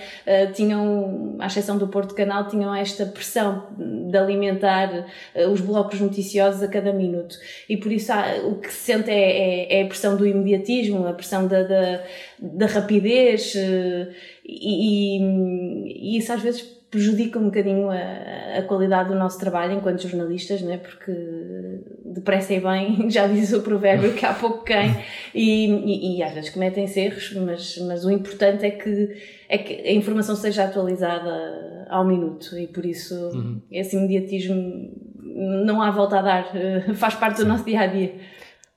tinham, 0.54 1.36
à 1.38 1.46
exceção 1.46 1.78
do 1.78 1.88
Porto 1.90 2.14
Canal 2.14 2.48
tinham 2.48 2.74
esta 2.74 3.04
pressão 3.06 3.66
de 3.78 4.16
alimentar 4.16 5.06
uh, 5.34 5.48
os 5.50 5.60
blocos 5.60 6.00
noticiosos 6.00 6.62
a 6.62 6.68
cada 6.68 6.92
minuto. 6.92 7.36
E 7.68 7.76
por 7.76 7.92
isso 7.92 8.12
há, 8.12 8.36
o 8.44 8.56
que 8.56 8.72
se 8.72 8.92
sente 8.92 9.10
é, 9.10 9.14
é, 9.14 9.80
é, 9.80 9.82
a 9.82 9.86
pressão 9.86 10.16
do 10.16 10.26
imediatismo, 10.26 11.06
a 11.06 11.12
pressão 11.12 11.46
da, 11.46 11.62
da, 11.62 12.02
da 12.38 12.66
rapidez, 12.66 13.54
uh, 13.54 14.12
e, 14.44 15.18
e, 15.18 16.14
e 16.14 16.18
isso 16.18 16.32
às 16.32 16.42
vezes 16.42 16.80
prejudica 16.90 17.38
um 17.38 17.44
bocadinho 17.44 17.88
a, 17.88 18.58
a, 18.58 18.62
qualidade 18.62 19.10
do 19.10 19.14
nosso 19.14 19.38
trabalho 19.38 19.74
enquanto 19.74 20.02
jornalistas, 20.02 20.60
né? 20.60 20.78
porque 20.78 21.12
depressa 22.14 22.54
e 22.54 22.60
bem, 22.60 23.08
já 23.10 23.26
diz 23.26 23.52
o 23.52 23.62
provérbio 23.62 24.12
que 24.14 24.26
há 24.26 24.34
pouco 24.34 24.64
quem, 24.64 24.96
e, 25.34 25.66
e, 25.66 26.18
e 26.18 26.22
às 26.22 26.32
vezes 26.32 26.50
cometem 26.50 26.84
erros, 26.96 27.32
mas, 27.34 27.78
mas 27.78 28.04
o 28.04 28.10
importante 28.10 28.64
é 28.64 28.70
que, 28.70 29.16
é 29.48 29.58
que 29.58 29.88
a 29.88 29.92
informação 29.92 30.34
seja 30.34 30.64
atualizada 30.64 31.86
ao 31.88 32.04
minuto 32.04 32.56
e 32.58 32.66
por 32.66 32.84
isso 32.84 33.14
uhum. 33.14 33.60
esse 33.70 33.96
imediatismo 33.96 34.92
não 35.64 35.80
há 35.80 35.90
volta 35.90 36.18
a 36.18 36.22
dar, 36.22 36.52
faz 36.94 37.14
parte 37.14 37.38
do 37.38 37.46
nosso 37.46 37.64
dia 37.64 37.80
a 37.80 37.86
dia. 37.86 38.14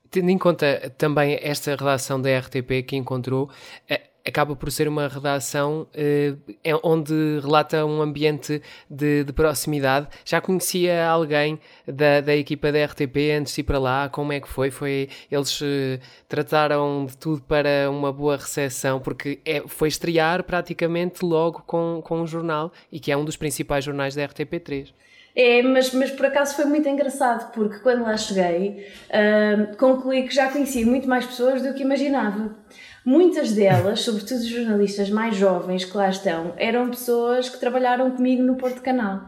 Tendo 0.10 0.30
em 0.30 0.38
conta 0.38 0.92
também 0.98 1.40
esta 1.42 1.72
redação 1.72 2.22
da 2.22 2.30
RTP 2.38 2.84
que 2.86 2.96
encontrou, 2.96 3.50
eh, 3.90 4.02
acaba 4.26 4.56
por 4.56 4.72
ser 4.72 4.88
uma 4.88 5.08
redação 5.08 5.88
eh, 5.94 6.34
onde 6.82 7.14
relata 7.42 7.86
um 7.86 8.02
ambiente 8.02 8.62
de, 8.90 9.24
de, 9.24 9.34
proximidade. 9.34 10.08
Já 10.24 10.40
conhecia 10.40 11.06
alguém 11.06 11.60
da, 11.86 12.22
da 12.22 12.36
equipa 12.36 12.72
da 12.72 12.86
RTP 12.86 13.18
antes 13.38 13.54
de 13.54 13.62
ir 13.62 13.64
para 13.64 13.80
lá? 13.80 14.10
Como 14.10 14.32
é 14.32 14.40
que 14.40 14.48
foi? 14.48 14.72
foi 14.72 15.10
eles 15.30 15.60
eh, 15.62 16.00
trataram 16.28 17.06
de 17.06 17.18
tudo 17.18 17.42
para 17.42 17.90
uma 17.90 18.12
boa 18.14 18.38
recepção, 18.38 19.00
porque 19.00 19.40
é, 19.46 19.64
foi 19.68 19.90
estrear 19.90 20.44
praticamente 20.44 21.26
logo 21.26 21.64
com, 21.68 22.02
com 22.04 22.22
o 22.22 22.28
jornal 22.28 22.72
e 22.92 23.00
que 23.00 23.12
é 23.12 23.18
um 23.18 23.26
dos 23.26 23.36
principais 23.36 23.84
jornais 23.84 24.16
da 24.16 24.26
RTP3. 24.28 24.94
É, 25.36 25.64
mas, 25.64 25.92
mas 25.94 26.12
por 26.12 26.28
acaso 26.28 26.56
foi 26.56 26.66
muito 26.66 26.88
engraçado, 26.88 27.52
porque 27.54 27.80
quando 27.80 28.04
lá 28.04 28.16
cheguei, 28.16 28.88
uh, 29.10 29.76
concluí 29.78 30.28
que 30.28 30.34
já 30.34 30.52
conhecia 30.52 30.86
muito 30.86 31.10
mais 31.10 31.26
pessoas 31.26 31.62
do 31.62 31.74
que 31.74 31.82
imaginava. 31.82 32.56
Muitas 33.06 33.52
delas, 33.52 34.00
sobretudo 34.00 34.40
os 34.40 34.48
jornalistas 34.48 35.10
mais 35.10 35.36
jovens 35.36 35.84
que 35.84 35.98
lá 35.98 36.10
estão, 36.10 36.54
eram 36.56 36.90
pessoas 36.90 37.50
que 37.50 37.60
trabalharam 37.60 38.12
comigo 38.12 38.42
no 38.42 38.56
Porto 38.56 38.82
Canal. 38.82 39.22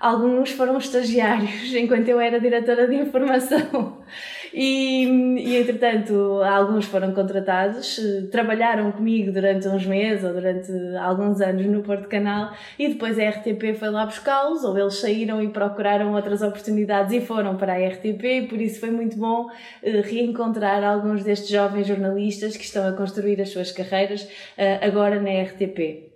alguns 0.00 0.50
foram 0.50 0.76
estagiários 0.78 1.62
enquanto 1.72 2.08
eu 2.08 2.18
era 2.18 2.40
diretora 2.40 2.88
de 2.88 2.96
informação. 2.96 4.02
E, 4.54 5.04
e 5.38 5.56
entretanto, 5.56 6.42
alguns 6.42 6.84
foram 6.84 7.12
contratados, 7.12 7.98
eh, 7.98 8.26
trabalharam 8.30 8.92
comigo 8.92 9.32
durante 9.32 9.66
uns 9.66 9.86
meses 9.86 10.24
ou 10.24 10.32
durante 10.34 10.70
alguns 10.96 11.40
anos 11.40 11.64
no 11.66 11.82
Porto 11.82 12.06
Canal 12.08 12.52
e 12.78 12.88
depois 12.88 13.18
a 13.18 13.28
RTP 13.30 13.74
foi 13.78 13.88
lá 13.88 14.04
buscá-los 14.04 14.62
ou 14.64 14.76
eles 14.78 14.96
saíram 14.96 15.42
e 15.42 15.48
procuraram 15.48 16.12
outras 16.14 16.42
oportunidades 16.42 17.14
e 17.14 17.20
foram 17.20 17.56
para 17.56 17.72
a 17.74 17.88
RTP 17.88 18.48
por 18.48 18.60
isso 18.60 18.78
foi 18.78 18.90
muito 18.90 19.16
bom 19.16 19.48
eh, 19.82 20.02
reencontrar 20.02 20.84
alguns 20.84 21.24
destes 21.24 21.48
jovens 21.48 21.86
jornalistas 21.86 22.56
que 22.56 22.64
estão 22.64 22.86
a 22.86 22.92
construir 22.92 23.40
as 23.40 23.48
suas 23.50 23.72
carreiras 23.72 24.28
eh, 24.58 24.78
agora 24.86 25.20
na 25.20 25.30
RTP. 25.30 26.11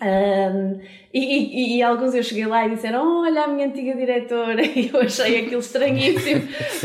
Um, 0.00 0.78
e, 1.12 1.18
e, 1.18 1.76
e, 1.78 1.82
alguns 1.82 2.14
eu 2.14 2.22
cheguei 2.22 2.46
lá 2.46 2.64
e 2.64 2.70
disseram: 2.70 3.22
Olha, 3.22 3.44
a 3.44 3.48
minha 3.48 3.66
antiga 3.66 3.96
diretora, 3.96 4.62
e 4.62 4.90
eu 4.92 5.00
achei 5.00 5.40
aquilo 5.40 5.60
estranhíssimo, 5.60 6.42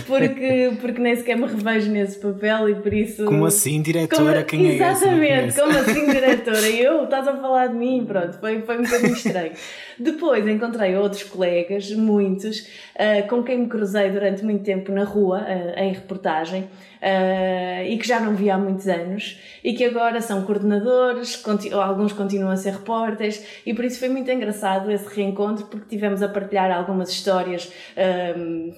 porque, 0.07 0.71
porque 0.81 0.99
nem 0.99 1.15
sequer 1.15 1.37
me 1.37 1.45
revejo 1.45 1.91
nesse 1.91 2.17
papel 2.19 2.69
e 2.69 2.75
por 2.75 2.91
isso. 2.91 3.25
Como 3.25 3.45
assim, 3.45 3.83
diretora? 3.83 4.43
Como, 4.43 4.45
Quem 4.45 4.75
exatamente, 4.75 5.31
é 5.31 5.45
essa? 5.45 5.61
como 5.61 5.77
assim, 5.77 6.09
diretora? 6.09 6.67
E 6.67 6.83
eu, 6.83 7.03
estás 7.03 7.27
a 7.27 7.37
falar 7.37 7.67
de 7.67 7.75
mim? 7.75 8.03
Pronto, 8.03 8.39
foi, 8.39 8.61
foi 8.61 8.79
um 8.79 8.83
bocadinho 8.83 9.13
estranho. 9.13 9.51
Depois 9.97 10.47
encontrei 10.47 10.95
outros 10.95 11.23
colegas, 11.23 11.91
muitos, 11.91 12.59
uh, 12.59 13.27
com 13.27 13.43
quem 13.43 13.59
me 13.59 13.67
cruzei 13.67 14.09
durante 14.09 14.43
muito 14.43 14.63
tempo 14.63 14.91
na 14.91 15.03
rua, 15.03 15.41
uh, 15.41 15.79
em 15.79 15.93
reportagem 15.93 16.61
uh, 16.63 17.85
e 17.85 17.97
que 17.97 18.07
já 18.07 18.19
não 18.19 18.33
via 18.35 18.55
há 18.55 18.57
muitos 18.57 18.87
anos 18.87 19.39
e 19.63 19.73
que 19.73 19.83
agora 19.83 20.21
são 20.21 20.43
coordenadores, 20.43 21.35
continu 21.35 21.79
alguns 21.79 22.13
continuam 22.13 22.51
a 22.51 22.57
ser 22.57 22.73
repórteres 22.73 23.45
e 23.65 23.73
por 23.73 23.85
isso 23.85 23.99
foi 23.99 24.09
muito 24.09 24.29
engraçado 24.31 24.91
esse 24.91 25.07
reencontro 25.13 25.65
porque 25.65 25.85
tivemos 25.89 26.21
a 26.21 26.27
partilhar 26.27 26.71
algumas 26.71 27.09
histórias, 27.09 27.71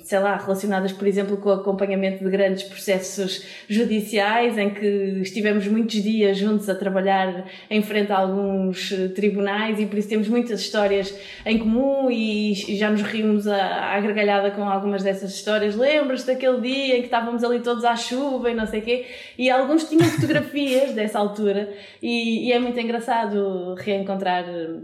sei 0.03 0.19
lá, 0.19 0.37
relacionadas 0.37 0.91
por 0.91 1.07
exemplo 1.07 1.37
com 1.37 1.49
o 1.49 1.53
acompanhamento 1.53 2.23
de 2.23 2.29
grandes 2.29 2.63
processos 2.63 3.45
judiciais 3.67 4.57
em 4.57 4.69
que 4.69 4.85
estivemos 5.21 5.67
muitos 5.67 6.01
dias 6.01 6.37
juntos 6.37 6.69
a 6.69 6.75
trabalhar 6.75 7.45
em 7.69 7.81
frente 7.81 8.11
a 8.11 8.17
alguns 8.17 8.93
tribunais 9.15 9.79
e 9.79 9.85
por 9.85 9.97
isso 9.97 10.09
temos 10.09 10.27
muitas 10.27 10.61
histórias 10.61 11.04
em 11.45 11.57
comum 11.57 12.09
e 12.09 12.53
já 12.77 12.89
nos 12.89 13.01
rimos 13.01 13.47
à, 13.47 13.99
gargalhada 13.99 14.51
com 14.51 14.63
algumas 14.63 15.03
dessas 15.03 15.33
histórias. 15.33 15.75
Lembras-te 15.75 16.27
daquele 16.27 16.61
dia 16.61 16.97
em 16.97 16.99
que 16.99 17.07
estávamos 17.07 17.43
ali 17.43 17.59
todos 17.59 17.83
à 17.83 17.95
chuva 17.95 18.15
chuva 18.15 18.51
e 18.51 18.55
não 18.55 18.65
sei 18.65 18.79
o 18.79 18.83
quê. 18.83 19.05
E 19.37 19.49
alguns 19.49 19.89
tinham 19.89 20.05
fotografias 20.05 20.93
dessa 20.95 21.19
altura 21.19 21.73
e, 22.01 22.47
e 22.47 22.51
é 22.51 22.59
muito 22.59 22.79
engraçado 22.79 23.75
reencontrar 23.75 24.45
eh, 24.47 24.79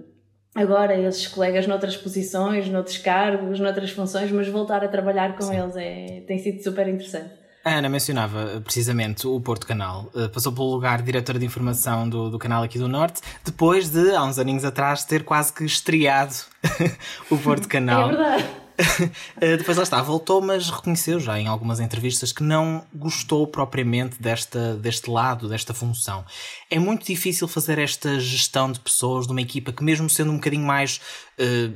agora 0.56 0.98
esses 1.00 1.28
colegas 1.28 1.68
noutras 1.68 1.98
posições, 1.98 2.68
noutros 2.70 2.98
cargos, 2.98 3.60
noutras 3.60 3.92
funções, 3.92 4.32
mas 4.32 4.48
voltar 4.48 4.84
a 4.84 4.88
trabalhar 4.88 5.36
com 5.36 5.44
Sim. 5.44 5.60
eles 5.60 5.76
é, 5.76 6.24
tem 6.28 6.38
sido 6.38 6.62
super 6.64 6.88
interessante. 6.88 7.41
A 7.64 7.76
Ana 7.76 7.90
mencionava 7.90 8.54
eh, 8.56 8.60
precisamente 8.60 9.28
o 9.28 9.40
Porto 9.40 9.68
Canal. 9.68 10.12
Eh, 10.16 10.28
passou 10.28 10.52
pelo 10.52 10.72
lugar 10.72 11.00
de 11.00 11.06
diretora 11.06 11.38
de 11.38 11.46
informação 11.46 12.10
do, 12.10 12.30
do 12.30 12.40
canal 12.40 12.64
aqui 12.64 12.80
do 12.80 12.88
Norte, 12.88 13.22
depois 13.46 13.90
de, 13.90 14.16
há 14.16 14.24
uns 14.24 14.40
aninhos 14.40 14.66
atrás, 14.66 15.04
ter 15.04 15.24
quase 15.24 15.54
que 15.54 15.64
estreado 15.64 16.34
o 17.30 17.38
Porto 17.38 17.68
Canal. 17.68 18.10
É 18.10 18.16
verdade. 18.16 18.62
Eh, 19.40 19.58
depois 19.58 19.78
lá 19.78 19.84
está, 19.84 20.02
voltou, 20.02 20.42
mas 20.42 20.70
reconheceu 20.70 21.20
já 21.20 21.40
em 21.40 21.48
algumas 21.48 21.80
entrevistas 21.80 22.32
que 22.32 22.42
não 22.42 22.84
gostou 22.94 23.46
propriamente 23.46 24.20
desta, 24.20 24.76
deste 24.76 25.10
lado, 25.10 25.48
desta 25.48 25.74
função. 25.74 26.26
É 26.70 26.80
muito 26.80 27.06
difícil 27.06 27.48
fazer 27.48 27.78
esta 27.78 28.20
gestão 28.20 28.72
de 28.72 28.80
pessoas 28.80 29.28
de 29.28 29.32
uma 29.32 29.42
equipa 29.42 29.72
que, 29.72 29.84
mesmo 29.84 30.10
sendo 30.10 30.32
um 30.32 30.36
bocadinho 30.36 30.66
mais. 30.66 31.00
Uh, 31.40 31.74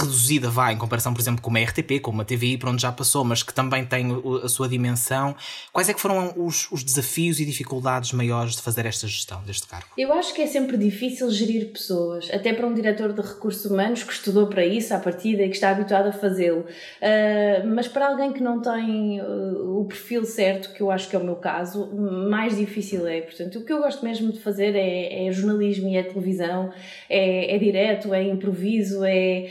reduzida, 0.00 0.48
vá, 0.50 0.72
em 0.72 0.76
comparação, 0.76 1.12
por 1.12 1.20
exemplo, 1.20 1.42
com 1.42 1.50
uma 1.50 1.60
RTP, 1.60 2.00
com 2.00 2.10
uma 2.10 2.24
TVI, 2.24 2.58
por 2.58 2.68
onde 2.68 2.82
já 2.82 2.92
passou, 2.92 3.24
mas 3.24 3.42
que 3.42 3.52
também 3.52 3.84
tem 3.84 4.06
a 4.42 4.48
sua 4.48 4.68
dimensão. 4.68 5.34
Quais 5.72 5.88
é 5.88 5.94
que 5.94 6.00
foram 6.00 6.32
os, 6.36 6.70
os 6.70 6.82
desafios 6.82 7.40
e 7.40 7.44
dificuldades 7.44 8.12
maiores 8.12 8.56
de 8.56 8.62
fazer 8.62 8.86
esta 8.86 9.06
gestão 9.06 9.42
deste 9.42 9.66
cargo? 9.66 9.86
Eu 9.96 10.12
acho 10.12 10.34
que 10.34 10.42
é 10.42 10.46
sempre 10.46 10.76
difícil 10.76 11.30
gerir 11.30 11.72
pessoas, 11.72 12.28
até 12.32 12.52
para 12.52 12.66
um 12.66 12.74
diretor 12.74 13.12
de 13.12 13.20
recursos 13.20 13.64
humanos 13.64 14.02
que 14.02 14.12
estudou 14.12 14.46
para 14.46 14.64
isso 14.64 14.94
à 14.94 14.98
partida 14.98 15.42
e 15.42 15.48
que 15.48 15.54
está 15.54 15.70
habituado 15.70 16.08
a 16.08 16.12
fazê-lo. 16.12 16.60
Uh, 16.60 17.66
mas 17.74 17.88
para 17.88 18.08
alguém 18.08 18.32
que 18.32 18.42
não 18.42 18.60
tem 18.60 19.20
uh, 19.20 19.80
o 19.80 19.84
perfil 19.84 20.24
certo, 20.24 20.72
que 20.72 20.80
eu 20.80 20.90
acho 20.90 21.08
que 21.08 21.16
é 21.16 21.18
o 21.18 21.24
meu 21.24 21.36
caso, 21.36 21.86
mais 21.94 22.56
difícil 22.56 23.06
é. 23.06 23.20
Portanto, 23.20 23.58
o 23.58 23.64
que 23.64 23.72
eu 23.72 23.78
gosto 23.78 24.04
mesmo 24.04 24.32
de 24.32 24.40
fazer 24.40 24.74
é, 24.74 25.26
é 25.26 25.32
jornalismo 25.32 25.88
e 25.88 25.96
é 25.96 26.02
televisão, 26.02 26.72
é, 27.08 27.54
é 27.54 27.58
direto, 27.58 28.12
é 28.12 28.22
improviso, 28.22 29.04
é, 29.04 29.46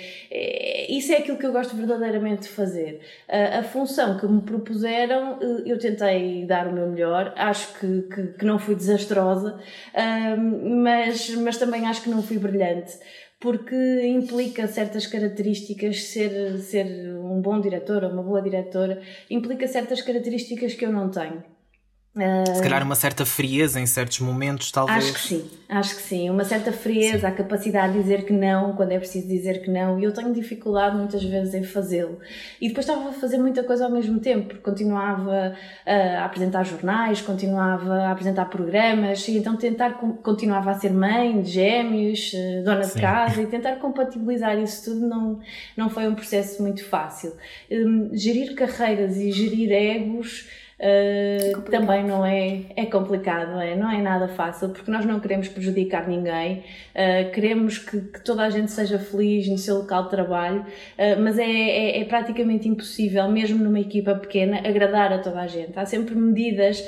isso 0.89 1.11
é 1.11 1.17
aquilo 1.17 1.37
que 1.37 1.45
eu 1.45 1.51
gosto 1.51 1.75
verdadeiramente 1.75 2.43
de 2.43 2.49
fazer. 2.49 3.01
A, 3.29 3.59
a, 3.59 3.63
função 3.63 4.17
que 4.17 4.25
me 4.25 4.41
propuseram, 4.41 5.39
eh, 5.41 5.63
eu 5.65 5.77
tentei 5.77 6.45
dar 6.45 6.67
o 6.67 6.73
meu 6.73 6.87
melhor, 6.87 7.33
acho 7.35 7.79
que, 7.79 8.01
que, 8.03 8.27
que 8.39 8.45
não 8.45 8.57
fui 8.57 8.75
desastrosa, 8.75 9.59
mas, 10.83 11.29
mas 11.35 11.57
também 11.57 11.85
acho 11.85 12.03
que 12.03 12.09
não 12.09 12.21
fui 12.23 12.37
brilhante 12.37 12.97
porque 13.39 13.75
implica 14.07 14.65
certas 14.67 15.05
características, 15.05 16.03
ser, 16.03 16.59
ser 16.59 17.13
um 17.17 17.41
bom 17.41 17.59
diretor 17.59 18.01
ou 18.05 18.09
uma 18.09 18.23
boa 18.23 18.41
diretora, 18.41 19.01
implica 19.29 19.67
certas 19.67 20.01
características 20.01 20.75
que 20.75 20.85
eu 20.85 20.93
não 20.93 21.11
tenho. 21.11 21.43
Se 22.15 22.61
calhar 22.61 22.83
uma 22.83 22.93
certa 22.93 23.25
frieza 23.25 23.79
em 23.79 23.87
certos 23.87 24.19
momentos, 24.19 24.71
talvez. 24.71 25.03
Acho 25.03 25.13
que 25.13 25.19
sim, 25.19 25.49
acho 25.67 25.95
que 25.95 26.01
sim. 26.03 26.29
Uma 26.29 26.43
certa 26.43 26.71
frieza, 26.71 27.21
sim. 27.21 27.25
a 27.25 27.31
capacidade 27.31 27.93
de 27.93 28.03
dizer 28.03 28.23
que 28.23 28.31
não 28.31 28.75
quando 28.75 28.91
é 28.91 28.99
preciso 28.99 29.27
dizer 29.27 29.63
que 29.63 29.71
não. 29.71 29.99
E 29.99 30.03
eu 30.03 30.13
tenho 30.13 30.31
dificuldade 30.31 30.95
muitas 30.95 31.23
vezes 31.23 31.55
em 31.55 31.63
fazê-lo. 31.63 32.19
E 32.61 32.67
depois 32.67 32.87
estava 32.87 33.09
a 33.09 33.13
fazer 33.13 33.39
muita 33.39 33.63
coisa 33.63 33.85
ao 33.85 33.91
mesmo 33.91 34.19
tempo, 34.19 34.49
porque 34.49 34.61
continuava 34.61 35.55
a 35.87 36.25
apresentar 36.25 36.63
jornais, 36.63 37.19
continuava 37.19 37.95
a 37.95 38.11
apresentar 38.11 38.45
programas, 38.45 39.27
e 39.27 39.39
então 39.39 39.57
tentar 39.57 39.93
continuava 40.21 40.69
a 40.69 40.75
ser 40.75 40.93
mãe 40.93 41.41
de 41.41 41.49
gêmeos, 41.49 42.31
eh, 42.35 42.61
dona 42.63 42.83
sim. 42.83 42.93
de 42.93 43.01
casa, 43.01 43.41
e 43.41 43.47
tentar 43.47 43.77
compatibilizar 43.77 44.55
isso 44.59 44.91
tudo 44.91 45.07
não, 45.07 45.39
não 45.75 45.89
foi 45.89 46.07
um 46.07 46.13
processo 46.13 46.61
muito 46.61 46.85
fácil. 46.85 47.33
Um, 47.71 48.11
gerir 48.13 48.53
carreiras 48.53 49.17
e 49.17 49.31
gerir 49.31 49.71
egos 49.71 50.47
Uh, 50.83 51.61
também 51.71 52.03
não 52.03 52.25
é, 52.25 52.59
é 52.75 52.85
complicado, 52.85 53.51
não 53.51 53.61
é? 53.61 53.73
não 53.73 53.89
é 53.89 54.01
nada 54.01 54.27
fácil, 54.27 54.67
porque 54.67 54.91
nós 54.91 55.05
não 55.05 55.17
queremos 55.17 55.47
prejudicar 55.47 56.09
ninguém, 56.09 56.57
uh, 56.57 57.31
queremos 57.31 57.77
que, 57.77 58.01
que, 58.01 58.19
toda 58.21 58.43
a 58.43 58.49
gente 58.49 58.69
seja 58.69 58.99
feliz 58.99 59.47
no 59.47 59.57
seu 59.57 59.77
local 59.77 60.03
de 60.03 60.09
trabalho, 60.09 60.59
uh, 60.59 61.21
mas 61.21 61.39
é, 61.39 61.49
é, 61.49 62.01
é, 62.01 62.03
praticamente 62.03 62.67
impossível, 62.67 63.29
mesmo 63.29 63.63
numa 63.63 63.79
equipa 63.79 64.13
pequena, 64.13 64.57
agradar 64.57 65.13
a 65.13 65.19
toda 65.19 65.39
a 65.39 65.47
gente. 65.47 65.71
Há 65.79 65.85
sempre 65.85 66.15
medidas 66.15 66.83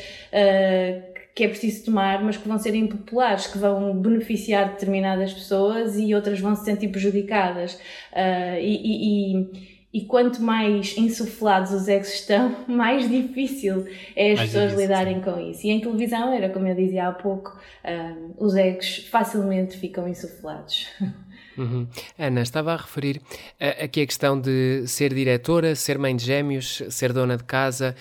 que 1.33 1.43
é 1.43 1.47
preciso 1.47 1.85
tomar, 1.85 2.21
mas 2.23 2.37
que 2.37 2.47
vão 2.47 2.57
ser 2.57 2.75
impopulares, 2.75 3.47
que 3.47 3.57
vão 3.57 3.95
beneficiar 3.95 4.71
determinadas 4.71 5.33
pessoas 5.33 5.97
e 5.97 6.13
outras 6.13 6.39
vão 6.39 6.55
se 6.55 6.65
sentir 6.65 6.89
prejudicadas. 6.89 7.79
e, 8.61 9.39
e 9.41 9.75
e 9.95 10.01
quanto 10.01 10.41
mais 10.41 10.97
insuflados 10.97 11.71
os 11.71 11.87
egos 11.87 12.09
estão, 12.09 12.53
mais 12.67 13.09
difícil 13.09 13.87
é 14.13 14.33
as 14.33 14.39
mais 14.39 14.49
pessoas 14.49 14.71
difícil, 14.71 14.89
lidarem 14.89 15.15
sim. 15.15 15.21
com 15.21 15.39
isso. 15.39 15.65
E 15.65 15.69
em 15.69 15.79
televisão, 15.79 16.33
era 16.33 16.49
como 16.49 16.67
eu 16.67 16.75
dizia 16.75 17.07
há 17.07 17.13
pouco, 17.13 17.57
um, 17.85 18.33
os 18.37 18.57
egos 18.57 19.07
facilmente 19.09 19.77
ficam 19.77 20.05
insuflados. 20.07 20.87
Uhum. 21.57 21.87
Ana, 22.19 22.41
estava 22.41 22.73
a 22.73 22.75
referir 22.75 23.15
uh, 23.15 23.85
aqui 23.85 24.01
a 24.01 24.05
questão 24.05 24.37
de 24.37 24.85
ser 24.87 25.13
diretora, 25.13 25.73
ser 25.73 25.97
mãe 25.97 26.13
de 26.13 26.25
gêmeos, 26.25 26.83
ser 26.89 27.13
dona 27.13 27.37
de 27.37 27.45
casa. 27.45 27.95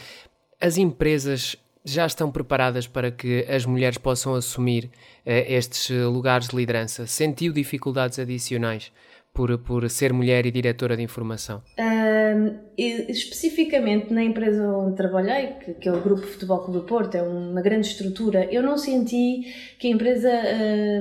As 0.61 0.77
empresas 0.77 1.57
já 1.85 2.05
estão 2.05 2.33
preparadas 2.33 2.89
para 2.89 3.13
que 3.13 3.47
as 3.49 3.65
mulheres 3.65 3.97
possam 3.97 4.35
assumir 4.35 4.87
uh, 4.87 4.91
estes 5.25 5.89
lugares 5.89 6.49
de 6.49 6.57
liderança? 6.57 7.07
Sentiu 7.07 7.53
dificuldades 7.53 8.19
adicionais? 8.19 8.91
Por, 9.35 9.59
por 9.59 9.91
ser 9.91 10.13
mulher 10.13 10.47
e 10.47 10.51
diretora 10.51 10.97
de 10.97 11.03
informação? 11.03 11.63
Um, 11.79 12.57
especificamente 12.77 14.13
na 14.13 14.23
empresa 14.23 14.69
onde 14.69 14.97
trabalhei, 14.97 15.49
que, 15.65 15.75
que, 15.75 15.89
é 15.89 15.93
o 15.93 16.01
Grupo 16.01 16.23
Futebol 16.23 16.59
Clube 16.59 16.81
do 16.81 16.85
Porto, 16.85 17.15
é 17.15 17.23
uma 17.23 17.63
grande 17.63 17.87
estrutura, 17.87 18.49
eu 18.53 18.63
não 18.63 18.77
senti 18.77 19.53
que 19.79 19.89
a 19.89 19.91
empresa 19.91 20.31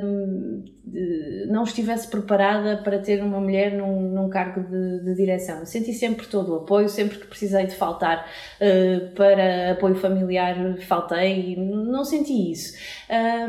um, 0.03 0.63
não 1.47 1.63
estivesse 1.63 2.07
preparada 2.07 2.77
para 2.83 2.99
ter 2.99 3.23
uma 3.23 3.39
mulher 3.39 3.71
num, 3.71 4.01
num 4.11 4.29
cargo 4.29 4.61
de, 4.61 5.03
de, 5.03 5.15
direção. 5.15 5.65
Senti 5.65 5.93
sempre 5.93 6.27
todo 6.27 6.53
o 6.53 6.55
apoio, 6.57 6.89
sempre 6.89 7.17
que 7.17 7.25
precisei 7.25 7.65
de 7.65 7.73
faltar 7.73 8.27
uh, 8.59 9.15
para 9.15 9.71
apoio 9.71 9.95
familiar, 9.95 10.55
faltei, 10.81 11.55
não 11.55 12.03
senti 12.03 12.51
isso. 12.51 12.77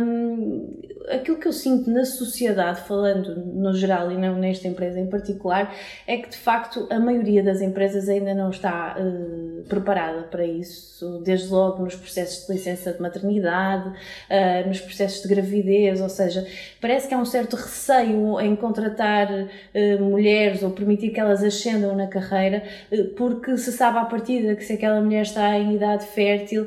Um, 0.00 0.80
aquilo 1.10 1.38
que 1.38 1.48
eu 1.48 1.52
sinto 1.52 1.90
na 1.90 2.04
sociedade, 2.04 2.80
falando 2.82 3.34
no 3.36 3.74
geral 3.74 4.12
e 4.12 4.16
não 4.16 4.36
nesta 4.36 4.68
empresa 4.68 5.00
em 5.00 5.08
particular, 5.08 5.74
é 6.06 6.16
que 6.16 6.30
de 6.30 6.36
facto 6.36 6.86
a 6.90 7.00
maioria 7.00 7.42
das 7.42 7.60
empresas 7.60 8.08
ainda 8.14 8.34
não 8.34 8.50
está 8.50 8.96
uh, 8.98 9.53
preparada 9.68 10.22
para 10.22 10.44
isso, 10.44 11.20
desde 11.24 11.48
logo 11.48 11.84
nos 11.84 11.94
processos 11.94 12.46
de 12.46 12.52
licença 12.52 12.92
de 12.92 13.00
maternidade, 13.00 13.88
uh, 13.88 14.68
nos 14.68 14.80
processos 14.80 15.22
de 15.22 15.28
gravidez, 15.28 16.00
ou 16.00 16.08
seja, 16.08 16.46
parece 16.80 17.08
que 17.08 17.14
há 17.14 17.18
um 17.18 17.24
certo 17.24 17.56
receio 17.56 18.40
em 18.40 18.54
contratar 18.56 19.30
uh, 19.30 20.02
mulheres 20.02 20.62
ou 20.62 20.70
permitir 20.70 21.10
que 21.10 21.20
elas 21.20 21.42
ascendam 21.42 21.94
na 21.94 22.06
carreira, 22.06 22.62
uh, 22.92 23.04
porque 23.14 23.56
se 23.56 23.72
sabe 23.72 23.98
à 23.98 24.04
partida 24.04 24.54
que 24.54 24.64
se 24.64 24.74
aquela 24.74 25.00
mulher 25.00 25.22
está 25.22 25.58
em 25.58 25.74
idade 25.74 26.06
fértil, 26.06 26.66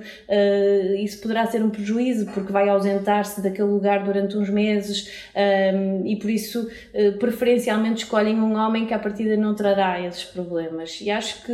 isso 1.00 1.22
poderá 1.22 1.46
ser 1.46 1.64
um 1.64 1.70
prejuízo, 1.70 2.26
porque 2.28 2.52
vai 2.52 2.70
ausentar-se 2.70 3.42
daquele 3.42 3.68
lugar 3.68 4.04
durante 4.04 4.38
uns 4.38 4.50
meses 4.50 5.12
e 6.06 6.16
por 6.16 6.30
isso 6.30 6.70
preferencialmente 7.20 8.04
escolhem 8.04 8.40
um 8.40 8.56
homem 8.56 8.86
que 8.86 8.94
à 8.94 9.00
partida 9.00 9.36
não 9.38 9.56
trará 9.56 10.00
esses 10.02 10.24
problemas. 10.24 11.00
E 11.02 11.10
acho 11.10 11.44
que 11.44 11.54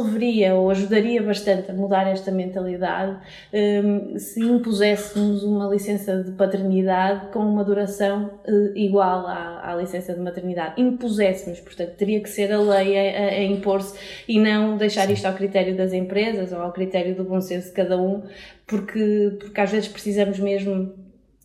resolveria 0.00 0.54
ou 0.54 0.70
ajudaria 0.70 1.22
bastante 1.22 1.70
a 1.70 1.74
mudar 1.74 2.06
esta 2.06 2.30
mentalidade 2.30 3.18
um, 3.52 4.18
se 4.18 4.40
impuséssemos 4.40 5.42
uma 5.42 5.68
licença 5.68 6.22
de 6.22 6.32
paternidade 6.32 7.28
com 7.32 7.40
uma 7.40 7.64
duração 7.64 8.40
uh, 8.46 8.76
igual 8.76 9.26
à, 9.26 9.70
à, 9.70 9.76
licença 9.76 10.14
de 10.14 10.20
maternidade. 10.20 10.80
Impuséssemos, 10.80 11.60
portanto, 11.60 11.94
teria 11.96 12.20
que 12.20 12.28
ser 12.28 12.52
a 12.52 12.58
lei 12.58 12.96
a, 12.96 13.28
a 13.28 13.44
impor-se 13.44 13.98
e 14.26 14.38
não 14.38 14.76
deixar 14.76 15.10
isto 15.10 15.26
ao 15.26 15.34
critério 15.34 15.76
das 15.76 15.92
empresas 15.92 16.52
ou 16.52 16.60
ao 16.60 16.72
critério 16.72 17.14
do 17.14 17.24
bom 17.24 17.40
senso 17.40 17.68
de 17.68 17.74
cada 17.74 18.00
um, 18.00 18.22
porque, 18.66 19.36
porque 19.38 19.60
às 19.60 19.70
vezes 19.70 19.88
precisamos 19.88 20.38
mesmo 20.38 20.94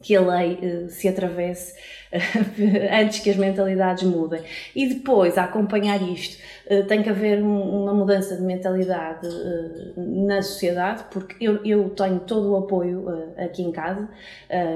que 0.02 0.16
a 0.16 0.22
lei 0.22 0.60
uh, 0.62 0.90
se 0.90 1.08
atravesse 1.08 1.74
antes 3.02 3.20
que 3.20 3.30
as 3.30 3.38
mentalidades 3.38 4.04
mudem. 4.04 4.42
E 4.76 4.88
depois, 4.88 5.38
a 5.38 5.44
acompanhar 5.44 6.02
isto, 6.02 6.38
eh, 6.68 6.82
tem 6.82 7.04
que 7.04 7.10
haver 7.10 7.44
uma 7.44 7.94
mudança 7.94 8.36
de 8.36 8.42
mentalidade 8.42 9.28
eh, 9.28 9.94
na 9.96 10.42
sociedade, 10.42 11.06
porque 11.12 11.36
eu, 11.40 11.64
eu 11.64 11.90
tenho 11.92 12.20
todo 12.20 12.52
o 12.52 12.58
apoio 12.58 13.06
eh, 13.38 13.46
aqui 13.46 13.62
em 13.62 13.72
casa. 13.72 14.08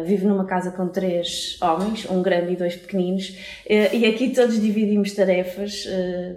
Vivo 0.05 0.27
numa 0.27 0.45
casa 0.45 0.71
com 0.71 0.87
três 0.87 1.57
homens, 1.61 2.09
um 2.09 2.21
grande 2.21 2.53
e 2.53 2.55
dois 2.55 2.75
pequeninos, 2.75 3.37
e 3.67 4.05
aqui 4.05 4.29
todos 4.29 4.59
dividimos 4.59 5.13
tarefas. 5.13 5.87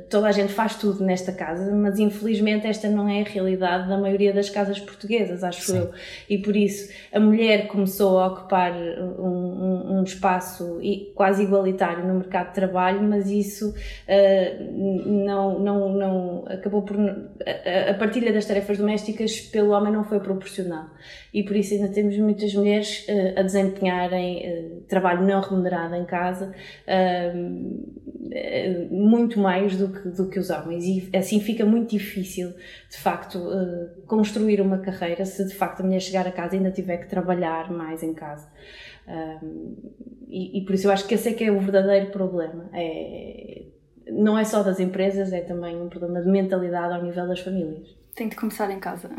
Toda 0.09 0.29
a 0.29 0.33
gente 0.33 0.53
faz 0.53 0.77
tudo 0.77 1.05
nesta 1.05 1.33
casa, 1.33 1.75
mas 1.75 1.99
infelizmente 1.99 2.67
esta 2.67 2.89
não 2.89 3.09
é 3.09 3.23
a 3.23 3.25
realidade 3.25 3.89
da 3.89 3.99
maioria 3.99 4.33
das 4.33 4.49
casas 4.49 4.79
portuguesas, 4.79 5.43
acho 5.43 5.63
Sim. 5.63 5.79
eu. 5.79 5.91
E 6.29 6.39
por 6.39 6.55
isso 6.55 6.93
a 7.13 7.19
mulher 7.19 7.67
começou 7.67 8.19
a 8.19 8.29
ocupar 8.29 8.73
um, 8.73 9.27
um, 9.27 9.99
um 9.99 10.03
espaço 10.05 10.79
quase 11.15 11.43
igualitário 11.43 12.07
no 12.07 12.15
mercado 12.15 12.49
de 12.49 12.55
trabalho, 12.55 13.03
mas 13.03 13.31
isso 13.31 13.75
não 15.07 15.33
não, 15.33 15.59
não, 15.59 15.93
não 15.93 16.45
acabou 16.47 16.83
por 16.83 16.97
a, 16.97 17.95
partilha 17.95 18.33
das 18.33 18.45
tarefas 18.45 18.79
domésticas 18.79 19.41
pelo 19.41 19.71
homem 19.71 19.93
não 19.93 20.05
foi 20.05 20.21
proporcional. 20.21 20.87
E 21.33 21.43
por 21.43 21.57
isso 21.57 21.75
ainda 21.75 21.89
temos 21.89 22.17
muitas 22.19 22.55
mulheres 22.55 23.07
uh, 23.09 23.41
a 23.41 23.43
desempenharem 23.43 24.79
uh, 24.79 24.81
trabalho 24.83 25.27
não 25.27 25.41
remunerado 25.41 25.95
em 25.95 26.05
casa 26.05 26.53
muito 28.91 29.39
mais 29.39 29.77
do 29.77 29.89
que, 29.89 30.09
do 30.09 30.29
que 30.29 30.39
os 30.39 30.51
homens. 30.51 30.85
E 30.85 31.17
assim 31.17 31.41
fica 31.41 31.65
muito 31.65 31.91
difícil 31.91 32.51
de 32.91 32.97
facto 32.97 33.39
construir 34.07 34.61
uma 34.61 34.79
carreira 34.79 35.25
se 35.25 35.47
de 35.47 35.55
facto 35.55 35.81
a 35.81 35.85
mulher 35.85 36.01
chegar 36.01 36.27
a 36.27 36.33
casa 36.33 36.57
ainda 36.57 36.71
tiver 36.71 36.99
que 36.99 37.09
trabalhar 37.09 37.71
mais 37.71 38.03
em 38.03 38.15
casa 38.15 38.49
e, 40.29 40.59
e, 40.59 40.65
por 40.65 40.75
isso 40.75 40.87
eu 40.87 40.93
acho 40.93 41.07
que 41.07 41.15
esse 41.15 41.29
é 41.29 41.33
que 41.33 41.45
é 41.45 41.51
o 41.51 41.61
verdadeiro 41.61 42.11
problema 42.11 42.71
é 42.73 43.63
não 44.11 44.39
é 44.39 44.45
só 44.45 44.63
das 44.63 44.81
empresas, 44.81 45.33
é 45.33 45.41
também 45.41 45.81
um 45.81 45.89
problema 45.89 46.21
de 46.21 46.29
mentalidade 46.29 46.95
ao 46.95 47.03
nível 47.03 47.27
das 47.27 47.41
famílias. 47.41 47.89
Tem 48.15 48.29
de 48.29 48.37
começar 48.37 48.71
em 48.71 48.79
casa. 48.79 49.11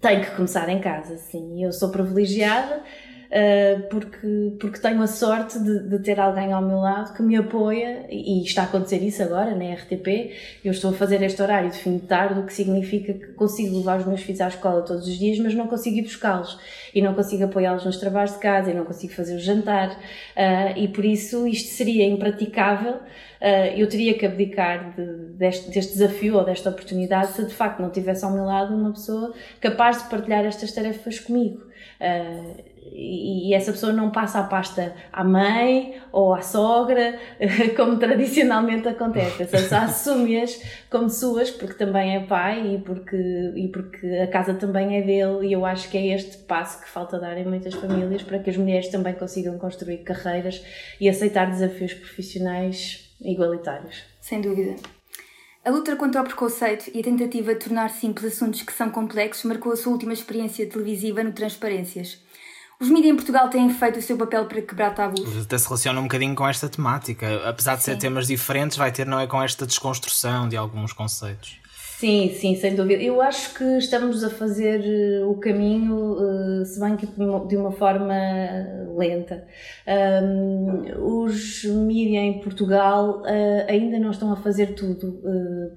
Tem 0.00 0.20
que 0.20 0.30
começar 0.32 0.68
em 0.68 0.80
casa, 0.80 1.16
sim. 1.16 1.64
Eu 1.64 1.72
sou 1.72 1.90
privilegiada 1.90 2.82
uh, 3.30 3.88
porque, 3.88 4.56
porque 4.60 4.78
tenho 4.78 5.02
a 5.02 5.06
sorte 5.06 5.58
de, 5.58 5.88
de, 5.88 5.98
ter 6.00 6.18
alguém 6.18 6.52
ao 6.52 6.62
meu 6.62 6.78
lado 6.78 7.14
que 7.14 7.22
me 7.22 7.36
apoia 7.36 8.06
e 8.10 8.42
está 8.42 8.62
a 8.62 8.64
acontecer 8.64 8.98
isso 8.98 9.22
agora 9.22 9.54
na 9.54 9.72
RTP. 9.74 10.32
Eu 10.64 10.72
estou 10.72 10.90
a 10.90 10.94
fazer 10.94 11.22
este 11.22 11.40
horário 11.42 11.70
de 11.70 11.78
fim 11.78 11.96
de 11.96 12.06
tarde, 12.06 12.40
o 12.40 12.44
que 12.44 12.52
significa 12.52 13.12
que 13.12 13.26
consigo 13.32 13.76
levar 13.78 13.98
os 13.98 14.06
meus 14.06 14.22
filhos 14.22 14.40
à 14.40 14.48
escola 14.48 14.82
todos 14.82 15.06
os 15.06 15.18
dias, 15.18 15.38
mas 15.38 15.54
não 15.54 15.66
consigo 15.66 15.98
ir 15.98 16.02
buscá-los 16.02 16.58
e 16.94 17.02
não 17.02 17.14
consigo 17.14 17.44
apoiá-los 17.44 17.84
nos 17.84 17.96
trabalhos 17.96 18.32
de 18.32 18.38
casa 18.38 18.70
e 18.70 18.74
não 18.74 18.84
consigo 18.84 19.12
fazer 19.12 19.34
o 19.34 19.38
jantar 19.38 19.90
uh, 19.90 20.78
e 20.78 20.88
por 20.88 21.04
isso 21.04 21.46
isto 21.46 21.70
seria 21.70 22.06
impraticável 22.06 22.94
uh, 22.94 23.76
eu 23.76 23.88
teria 23.88 24.16
que 24.16 24.24
abdicar 24.24 24.94
de, 24.94 25.04
deste, 25.36 25.70
deste, 25.70 25.92
desafio 25.92 26.36
ou 26.36 26.44
desta 26.44 26.70
oportunidade 26.70 27.32
se 27.32 27.44
de 27.44 27.54
facto 27.54 27.80
não 27.80 27.90
tivesse 27.90 28.24
ao 28.24 28.32
meu 28.32 28.44
lado 28.44 28.74
uma 28.74 28.92
pessoa 28.92 29.34
capaz 29.60 30.02
de 30.02 30.08
partilhar 30.08 30.44
estas 30.44 30.72
tarefas 30.72 31.18
comigo. 31.18 31.73
Uh, 32.00 32.74
e, 32.92 33.48
e 33.48 33.54
essa 33.54 33.72
pessoa 33.72 33.92
não 33.92 34.10
passa 34.10 34.40
a 34.40 34.44
pasta 34.44 34.94
à 35.12 35.24
mãe 35.24 36.00
ou 36.12 36.34
à 36.34 36.42
sogra, 36.42 37.18
como 37.76 37.98
tradicionalmente 37.98 38.86
acontece. 38.88 39.42
Essa 39.42 39.56
pessoa 39.58 39.80
assume-as 39.84 40.62
como 40.90 41.08
suas, 41.10 41.50
porque 41.50 41.74
também 41.74 42.16
é 42.16 42.20
pai 42.20 42.74
e 42.74 42.78
porque, 42.78 43.16
e 43.56 43.68
porque 43.68 44.06
a 44.18 44.26
casa 44.26 44.54
também 44.54 44.96
é 44.96 45.02
dele. 45.02 45.48
E 45.48 45.52
eu 45.52 45.64
acho 45.64 45.90
que 45.90 45.96
é 45.98 46.14
este 46.14 46.38
passo 46.38 46.80
que 46.82 46.88
falta 46.88 47.18
dar 47.18 47.36
em 47.36 47.44
muitas 47.44 47.74
famílias 47.74 48.22
para 48.22 48.38
que 48.38 48.50
as 48.50 48.56
mulheres 48.56 48.88
também 48.88 49.14
consigam 49.14 49.58
construir 49.58 49.98
carreiras 49.98 50.62
e 51.00 51.08
aceitar 51.08 51.50
desafios 51.50 51.94
profissionais 51.94 53.10
igualitários. 53.20 54.04
Sem 54.20 54.40
dúvida. 54.40 54.76
A 55.64 55.70
luta 55.70 55.96
contra 55.96 56.20
o 56.20 56.24
preconceito 56.24 56.90
e 56.92 57.00
a 57.00 57.02
tentativa 57.02 57.54
de 57.54 57.60
tornar 57.60 57.88
simples 57.88 58.34
assuntos 58.34 58.60
que 58.60 58.72
são 58.72 58.90
complexos 58.90 59.44
marcou 59.44 59.72
a 59.72 59.76
sua 59.76 59.92
última 59.92 60.12
experiência 60.12 60.68
televisiva 60.68 61.24
no 61.24 61.32
Transparências. 61.32 62.18
Os 62.78 62.90
mídias 62.90 63.14
em 63.14 63.16
Portugal 63.16 63.48
têm 63.48 63.72
feito 63.72 63.98
o 63.98 64.02
seu 64.02 64.18
papel 64.18 64.44
para 64.44 64.60
quebrar 64.60 64.94
tabus. 64.94 65.42
Até 65.42 65.56
se 65.56 65.66
relaciona 65.66 65.98
um 66.00 66.02
bocadinho 66.02 66.34
com 66.34 66.46
esta 66.46 66.68
temática. 66.68 67.48
Apesar 67.48 67.76
de 67.76 67.82
Sim. 67.82 67.92
ser 67.92 67.98
temas 67.98 68.26
diferentes, 68.26 68.76
vai 68.76 68.92
ter, 68.92 69.06
não 69.06 69.18
é, 69.18 69.26
com 69.26 69.42
esta 69.42 69.64
desconstrução 69.64 70.50
de 70.50 70.56
alguns 70.56 70.92
conceitos. 70.92 71.58
Sim, 71.98 72.34
sim, 72.34 72.56
sem 72.56 72.74
dúvida. 72.74 73.00
Eu 73.02 73.22
acho 73.22 73.54
que 73.54 73.64
estamos 73.78 74.24
a 74.24 74.28
fazer 74.28 74.80
eh, 74.84 75.24
o 75.24 75.36
caminho, 75.36 76.16
eh, 76.60 76.64
se 76.64 76.80
bem 76.80 76.96
que 76.96 77.06
de 77.06 77.56
uma 77.56 77.70
forma 77.70 78.14
lenta. 78.96 79.46
os 80.98 81.64
mídias 81.64 82.24
em 82.24 82.40
Portugal 82.40 83.22
eh, 83.24 83.66
ainda 83.68 83.98
não 84.00 84.10
estão 84.10 84.32
a 84.32 84.36
fazer 84.36 84.74
tudo 84.74 85.22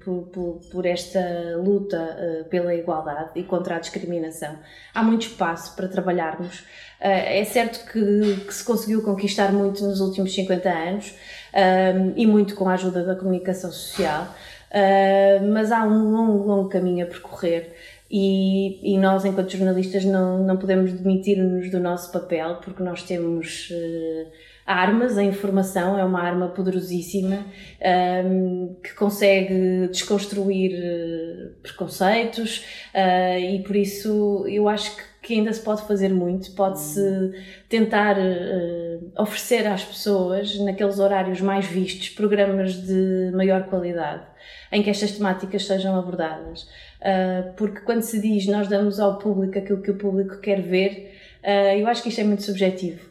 por, 0.04 0.22
por, 0.32 0.60
por 0.70 0.86
esta 0.86 1.20
luta 1.56 2.46
pela 2.50 2.74
igualdade 2.74 3.30
e 3.36 3.44
contra 3.44 3.76
a 3.76 3.78
discriminação. 3.78 4.58
Há 4.92 5.02
muito 5.04 5.22
espaço 5.22 5.76
para 5.76 5.86
trabalharmos. 5.86 6.64
É 7.00 7.44
certo 7.44 7.90
que, 7.92 8.44
que 8.44 8.52
se 8.52 8.64
conseguiu 8.64 9.02
conquistar 9.02 9.52
muito 9.52 9.84
nos 9.84 10.00
últimos 10.00 10.34
50 10.34 10.68
anos 10.68 11.14
e 12.16 12.26
muito 12.26 12.56
com 12.56 12.68
a 12.68 12.74
ajuda 12.74 13.04
da 13.04 13.14
comunicação 13.14 13.70
social. 13.70 14.34
Uh, 14.70 15.46
mas 15.52 15.72
há 15.72 15.84
um 15.84 16.10
longo, 16.10 16.46
longo 16.46 16.68
caminho 16.68 17.04
a 17.04 17.08
percorrer. 17.08 17.72
E, 18.10 18.94
e 18.94 18.98
nós, 18.98 19.24
enquanto 19.24 19.50
jornalistas, 19.50 20.04
não, 20.04 20.42
não 20.42 20.56
podemos 20.56 20.92
demitir-nos 20.92 21.70
do 21.70 21.78
nosso 21.78 22.10
papel 22.10 22.56
porque 22.62 22.82
nós 22.82 23.02
temos 23.02 23.70
uh, 23.70 24.30
armas, 24.68 25.16
a 25.16 25.24
informação 25.24 25.98
é 25.98 26.04
uma 26.04 26.20
arma 26.20 26.48
poderosíssima 26.48 27.44
um, 28.24 28.76
que 28.82 28.94
consegue 28.94 29.88
desconstruir 29.88 31.47
uh, 31.70 31.74
preconceitos 31.74 32.64
e 32.94 33.62
por 33.66 33.76
isso 33.76 34.44
eu 34.48 34.68
acho 34.68 34.96
que 34.96 35.08
que 35.28 35.34
ainda 35.34 35.52
se 35.52 35.60
pode 35.60 35.82
fazer 35.82 36.08
muito, 36.08 36.50
pode-se 36.52 37.32
tentar 37.68 38.16
uh, 38.16 39.12
oferecer 39.18 39.66
às 39.66 39.84
pessoas, 39.84 40.58
naqueles 40.60 40.98
horários 40.98 41.40
mais 41.42 41.66
vistos, 41.66 42.08
programas 42.08 42.74
de 42.74 43.30
maior 43.34 43.64
qualidade 43.64 44.22
em 44.72 44.82
que 44.82 44.88
estas 44.88 45.12
temáticas 45.12 45.66
sejam 45.66 45.98
abordadas. 45.98 46.62
Uh, 47.00 47.52
porque 47.56 47.80
quando 47.80 48.02
se 48.02 48.20
diz 48.20 48.46
nós 48.46 48.68
damos 48.68 48.98
ao 48.98 49.18
público 49.18 49.58
aquilo 49.58 49.82
que 49.82 49.90
o 49.90 49.98
público 49.98 50.40
quer 50.40 50.62
ver, 50.62 51.14
uh, 51.44 51.78
eu 51.78 51.86
acho 51.88 52.02
que 52.02 52.08
isto 52.08 52.20
é 52.20 52.24
muito 52.24 52.42
subjetivo. 52.42 53.08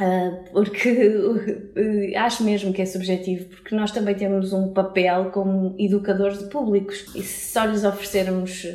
Uh, 0.00 0.50
porque 0.52 1.12
acho 2.16 2.42
mesmo 2.44 2.72
que 2.72 2.80
é 2.80 2.86
subjetivo, 2.86 3.46
porque 3.46 3.74
nós 3.74 3.90
também 3.90 4.14
temos 4.14 4.52
um 4.52 4.72
papel 4.72 5.30
como 5.30 5.74
educadores 5.78 6.38
de 6.38 6.46
públicos. 6.46 7.04
E 7.14 7.22
se 7.22 7.52
só 7.52 7.64
lhes 7.64 7.84
oferecermos 7.84 8.66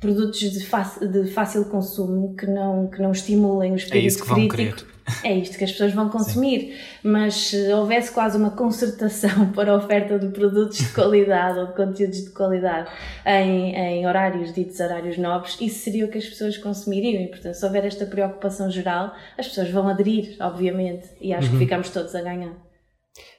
produtos 0.00 0.40
de, 0.40 0.50
de, 0.50 1.30
fácil 1.30 1.66
consumo 1.66 2.34
que 2.34 2.46
não, 2.46 2.88
que 2.88 3.00
não 3.02 3.12
estimulem 3.12 3.72
o 3.72 3.76
espírito 3.76 4.02
é 4.02 4.06
isso 4.06 4.24
que 4.24 4.48
crítico, 4.48 4.89
é 5.24 5.34
isto 5.34 5.56
que 5.58 5.64
as 5.64 5.72
pessoas 5.72 5.92
vão 5.92 6.08
consumir. 6.08 6.60
Sim. 6.60 6.74
Mas 7.02 7.34
se 7.34 7.72
houvesse 7.72 8.12
quase 8.12 8.36
uma 8.36 8.50
concertação 8.50 9.50
para 9.52 9.72
a 9.72 9.76
oferta 9.76 10.18
de 10.18 10.28
produtos 10.28 10.78
de 10.78 10.92
qualidade 10.92 11.58
ou 11.58 11.66
de 11.66 11.74
conteúdos 11.74 12.24
de 12.24 12.30
qualidade 12.30 12.90
em, 13.26 13.74
em 13.74 14.06
horários 14.06 14.52
ditos 14.52 14.78
horários 14.80 15.16
nobres, 15.18 15.56
isso 15.60 15.80
seria 15.80 16.06
o 16.06 16.08
que 16.08 16.18
as 16.18 16.26
pessoas 16.26 16.56
consumiriam. 16.56 17.22
E, 17.22 17.28
portanto, 17.28 17.54
se 17.54 17.64
houver 17.64 17.84
esta 17.84 18.06
preocupação 18.06 18.70
geral, 18.70 19.14
as 19.38 19.48
pessoas 19.48 19.70
vão 19.70 19.88
aderir, 19.88 20.36
obviamente, 20.40 21.08
e 21.20 21.32
acho 21.32 21.48
uhum. 21.48 21.58
que 21.58 21.64
ficamos 21.64 21.90
todos 21.90 22.14
a 22.14 22.22
ganhar. 22.22 22.54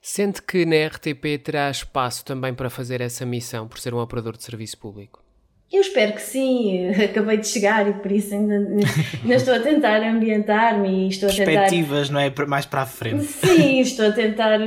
Sente 0.02 0.42
que 0.42 0.66
na 0.66 0.88
RTP 0.88 1.44
terá 1.44 1.70
espaço 1.70 2.26
também 2.26 2.54
para 2.54 2.70
fazer 2.70 3.02
essa 3.02 3.26
missão, 3.26 3.68
por 3.68 3.80
ser 3.80 3.94
um 3.94 4.00
operador 4.00 4.36
de 4.36 4.44
serviço 4.44 4.78
público? 4.78 5.24
Eu 5.72 5.80
espero 5.82 6.14
que 6.14 6.22
sim, 6.22 6.90
acabei 7.02 7.38
de 7.38 7.48
chegar 7.48 7.88
e 7.88 7.94
por 7.94 8.12
isso 8.12 8.34
ainda, 8.34 8.56
ainda 8.56 9.36
estou 9.36 9.54
a 9.54 9.60
tentar 9.60 10.02
ambientar-me 10.04 11.06
e 11.06 11.10
estou 11.10 11.30
a 11.30 11.32
tentar. 11.32 11.46
Perspectivas, 11.46 12.10
não 12.10 12.20
é? 12.20 12.32
Mais 12.48 12.66
para 12.66 12.82
a 12.82 12.86
frente. 12.86 13.24
Sim, 13.24 13.80
estou 13.80 14.08
a 14.08 14.12
tentar 14.12 14.60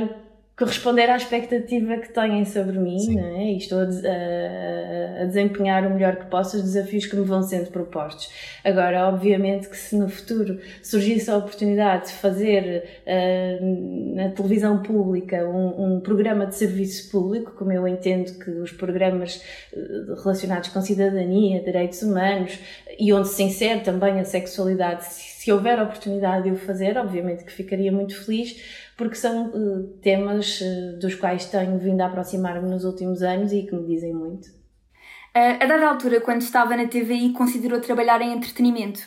corresponder 0.57 1.09
à 1.09 1.17
expectativa 1.17 1.97
que 1.97 2.13
têm 2.13 2.45
sobre 2.45 2.79
mim, 2.79 2.97
Sim. 2.97 3.15
não 3.15 3.25
é? 3.25 3.51
E 3.51 3.57
estou 3.57 3.79
a, 3.79 3.83
a, 3.83 5.21
a, 5.23 5.25
desempenhar 5.25 5.85
o 5.85 5.93
melhor 5.93 6.15
que 6.15 6.27
posso 6.27 6.55
os 6.55 6.63
desafios 6.63 7.05
que 7.05 7.15
me 7.15 7.25
vão 7.25 7.43
sendo 7.43 7.69
propostos. 7.71 8.29
Agora, 8.63 9.09
obviamente 9.09 9.67
que 9.67 9.75
se 9.75 9.97
no 9.97 10.07
futuro 10.07 10.57
surgisse 10.81 11.29
a 11.29 11.35
oportunidade 11.35 12.07
de 12.07 12.13
fazer 12.13 12.85
uh, 13.05 14.15
na 14.15 14.29
televisão 14.29 14.81
pública 14.81 15.45
um, 15.45 15.95
um, 15.95 15.99
programa 15.99 16.45
de 16.45 16.55
serviço 16.55 17.11
público, 17.11 17.51
como 17.51 17.73
eu 17.73 17.85
entendo 17.85 18.39
que 18.39 18.49
os 18.51 18.71
programas 18.71 19.43
uh, 19.73 20.15
relacionados 20.23 20.69
com 20.69 20.79
cidadania, 20.81 21.61
direitos 21.61 22.01
humanos 22.01 22.57
e 22.97 23.11
onde 23.11 23.27
se 23.27 23.43
insere 23.43 23.81
também 23.81 24.21
a 24.21 24.23
sexualidade, 24.23 25.03
se, 25.03 25.43
se 25.43 25.51
houver 25.51 25.77
a 25.79 25.83
oportunidade 25.83 26.45
de 26.45 26.51
o 26.51 26.55
fazer, 26.55 26.97
obviamente 26.97 27.43
que 27.43 27.51
ficaria 27.51 27.91
muito 27.91 28.15
feliz 28.23 28.84
porque 28.97 29.15
são 29.15 29.47
uh, 29.47 29.87
temas 30.01 30.61
uh, 30.61 30.99
dos 30.99 31.15
quais 31.15 31.45
tenho 31.45 31.77
vindo 31.77 32.01
a 32.01 32.07
aproximar-me 32.07 32.69
nos 32.69 32.85
últimos 32.85 33.21
anos 33.21 33.51
e 33.51 33.63
que 33.63 33.75
me 33.75 33.85
dizem 33.85 34.13
muito. 34.13 34.47
Uh, 35.35 35.61
a 35.61 35.65
dada 35.65 35.87
altura, 35.87 36.21
quando 36.21 36.41
estava 36.41 36.77
na 36.77 36.87
TVI, 36.87 37.33
considerou 37.33 37.81
trabalhar 37.81 38.21
em 38.21 38.33
entretenimento. 38.33 39.01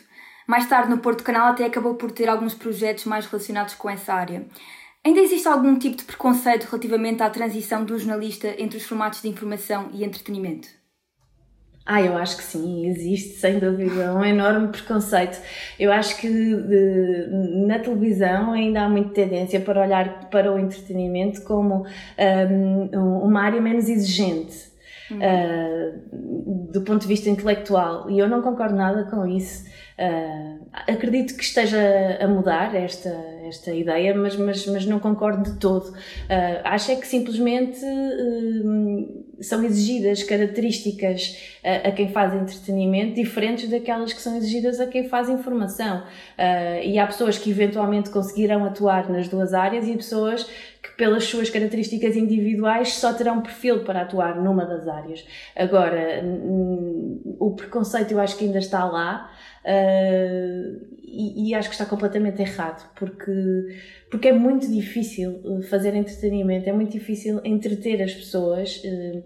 Mais 0.46 0.68
tarde, 0.68 0.90
no 0.90 0.98
Porto 0.98 1.24
Canal, 1.24 1.48
até 1.48 1.64
acabou 1.64 1.94
por 1.94 2.10
ter 2.10 2.28
alguns 2.28 2.54
projetos 2.54 3.04
mais 3.04 3.26
relacionados 3.26 3.74
com 3.74 3.88
essa 3.88 4.14
área. 4.14 4.46
Ainda 5.04 5.20
existe 5.20 5.48
algum 5.48 5.78
tipo 5.78 5.96
de 5.96 6.04
preconceito 6.04 6.64
relativamente 6.64 7.22
à 7.22 7.30
transição 7.30 7.84
do 7.84 7.98
jornalista 7.98 8.54
entre 8.58 8.76
os 8.76 8.84
formatos 8.84 9.22
de 9.22 9.28
informação 9.28 9.90
e 9.92 10.04
entretenimento? 10.04 10.68
Ah, 11.90 12.02
eu 12.02 12.18
acho 12.18 12.36
que 12.36 12.42
sim, 12.42 12.86
existe 12.86 13.38
sem 13.38 13.58
dúvida 13.58 14.12
um 14.14 14.22
enorme 14.22 14.68
preconceito. 14.68 15.40
Eu 15.80 15.90
acho 15.90 16.18
que 16.18 16.28
de, 16.28 17.28
na 17.66 17.78
televisão 17.78 18.52
ainda 18.52 18.82
há 18.82 18.88
muita 18.90 19.14
tendência 19.14 19.58
para 19.58 19.80
olhar 19.80 20.28
para 20.28 20.52
o 20.52 20.58
entretenimento 20.58 21.42
como 21.44 21.86
um, 22.50 23.18
uma 23.22 23.40
área 23.40 23.58
menos 23.58 23.88
exigente. 23.88 24.68
Uhum. 25.10 25.16
Uh, 25.16 26.70
do 26.70 26.82
ponto 26.82 27.00
de 27.00 27.08
vista 27.08 27.30
intelectual, 27.30 28.10
e 28.10 28.18
eu 28.18 28.28
não 28.28 28.42
concordo 28.42 28.76
nada 28.76 29.04
com 29.04 29.26
isso. 29.26 29.64
Uh, 29.98 30.64
acredito 30.86 31.34
que 31.36 31.42
esteja 31.42 31.76
a 32.20 32.28
mudar 32.28 32.72
esta, 32.72 33.08
esta 33.48 33.72
ideia, 33.72 34.14
mas, 34.14 34.36
mas, 34.36 34.64
mas 34.66 34.86
não 34.86 35.00
concordo 35.00 35.42
de 35.42 35.58
todo. 35.58 35.88
Uh, 35.88 35.94
acho 36.62 36.92
é 36.92 36.96
que 36.96 37.04
simplesmente 37.04 37.80
uh, 37.84 39.24
são 39.40 39.64
exigidas 39.64 40.22
características 40.22 41.36
a, 41.64 41.88
a, 41.88 41.92
quem 41.92 42.10
faz 42.10 42.32
entretenimento 42.32 43.14
diferentes 43.14 43.68
daquelas 43.68 44.12
que 44.12 44.22
são 44.22 44.36
exigidas 44.36 44.78
a 44.78 44.86
quem 44.86 45.08
faz 45.08 45.28
informação. 45.28 46.04
e 46.84 46.98
há 46.98 47.06
pessoas 47.06 47.36
que 47.38 47.50
eventualmente 47.50 48.10
conseguirão 48.10 48.64
atuar 48.64 49.10
nas 49.10 49.28
duas 49.28 49.52
áreas 49.52 49.88
e 49.88 49.96
pessoas 49.96 50.48
pelas 50.98 51.24
suas 51.24 51.48
características 51.48 52.16
individuais, 52.16 52.94
só 52.94 53.14
terão 53.14 53.40
perfil 53.40 53.84
para 53.84 54.02
atuar 54.02 54.34
numa 54.34 54.66
das 54.66 54.88
áreas. 54.88 55.24
Agora, 55.54 56.24
o 57.38 57.54
preconceito 57.54 58.10
eu 58.10 58.20
acho 58.20 58.36
que 58.36 58.44
ainda 58.44 58.58
está 58.58 58.84
lá. 58.84 59.32
Uh, 59.64 60.98
e, 61.04 61.50
e, 61.50 61.54
acho 61.54 61.68
que 61.68 61.74
está 61.74 61.86
completamente 61.86 62.42
errado, 62.42 62.90
porque, 62.96 63.32
porque 64.10 64.28
é 64.28 64.32
muito 64.32 64.70
difícil 64.70 65.40
eh, 65.44 65.62
fazer 65.62 65.94
entretenimento, 65.94 66.68
é 66.68 66.72
muito 66.72 66.92
difícil 66.92 67.40
entreter 67.44 68.02
as 68.02 68.12
pessoas 68.14 68.76
uh, 68.84 69.24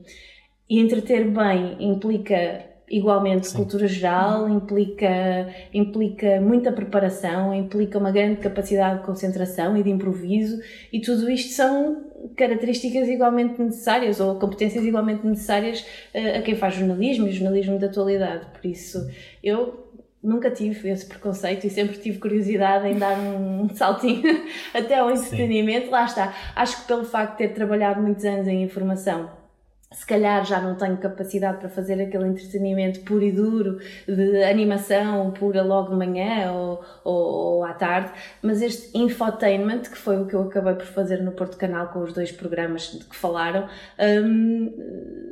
e 0.71 0.81
entreter 0.81 1.29
bem 1.29 1.77
implica 1.81 2.72
igualmente 2.93 3.49
Sim. 3.49 3.57
cultura 3.57 3.89
geral, 3.89 4.47
implica, 4.47 5.49
implica 5.73 6.39
muita 6.43 6.71
preparação, 6.71 7.55
implica 7.55 7.99
uma 7.99 8.13
grande 8.13 8.37
capacidade 8.37 9.01
de 9.01 9.07
concentração 9.07 9.75
e 9.75 9.83
de 9.83 9.89
improviso, 9.89 10.61
e 10.93 11.01
tudo 11.01 11.31
isto 11.31 11.55
são 11.55 12.05
características 12.37 13.09
igualmente 13.09 13.61
necessárias 13.61 14.21
ou 14.21 14.39
competências 14.39 14.85
igualmente 14.85 15.27
necessárias 15.27 15.81
uh, 16.15 16.39
a 16.39 16.43
quem 16.43 16.55
faz 16.55 16.75
jornalismo 16.75 17.27
e 17.27 17.33
jornalismo 17.33 17.79
de 17.79 17.87
atualidade. 17.87 18.47
Por 18.53 18.67
isso, 18.69 19.11
eu 19.43 19.91
nunca 20.23 20.51
tive 20.51 20.91
esse 20.91 21.07
preconceito 21.07 21.67
e 21.67 21.71
sempre 21.71 21.97
tive 21.97 22.19
curiosidade 22.19 22.87
em 22.87 22.99
dar 22.99 23.19
um 23.19 23.69
saltinho 23.75 24.23
até 24.73 24.99
ao 24.99 25.11
entretenimento. 25.11 25.91
Lá 25.91 26.05
está. 26.05 26.33
Acho 26.55 26.83
que 26.83 26.87
pelo 26.87 27.05
facto 27.05 27.33
de 27.33 27.39
ter 27.39 27.55
trabalhado 27.55 28.01
muitos 28.01 28.25
anos 28.25 28.47
em 28.47 28.63
informação 28.63 29.42
se 29.93 30.07
calhar 30.07 30.45
já 30.45 30.61
não 30.61 30.75
tenho 30.75 30.97
capacidade 30.97 31.59
para 31.59 31.69
fazer 31.69 32.01
aquele 32.01 32.27
entretenimento 32.27 33.01
puro 33.01 33.23
e 33.23 33.33
duro 33.33 33.79
de 34.07 34.43
animação 34.45 35.31
pura 35.33 35.63
logo 35.63 35.91
de 35.91 35.97
manhã 35.97 36.53
ou, 36.53 36.85
ou, 37.05 37.15
ou, 37.15 37.65
à 37.65 37.73
tarde, 37.73 38.13
mas 38.43 38.63
este 38.63 38.97
infotainment, 38.97 39.83
que 39.83 39.97
foi 39.97 40.21
o 40.21 40.27
que 40.27 40.35
eu 40.35 40.43
acabei 40.43 40.75
por 40.75 40.87
fazer 40.87 41.23
no 41.23 41.33
Porto 41.33 41.57
Canal 41.57 41.89
com 41.89 42.01
os 42.01 42.13
dois 42.13 42.33
programas 42.33 42.93
de 42.93 43.05
que 43.05 43.17
falaram, 43.17 43.69
um, 43.99 44.67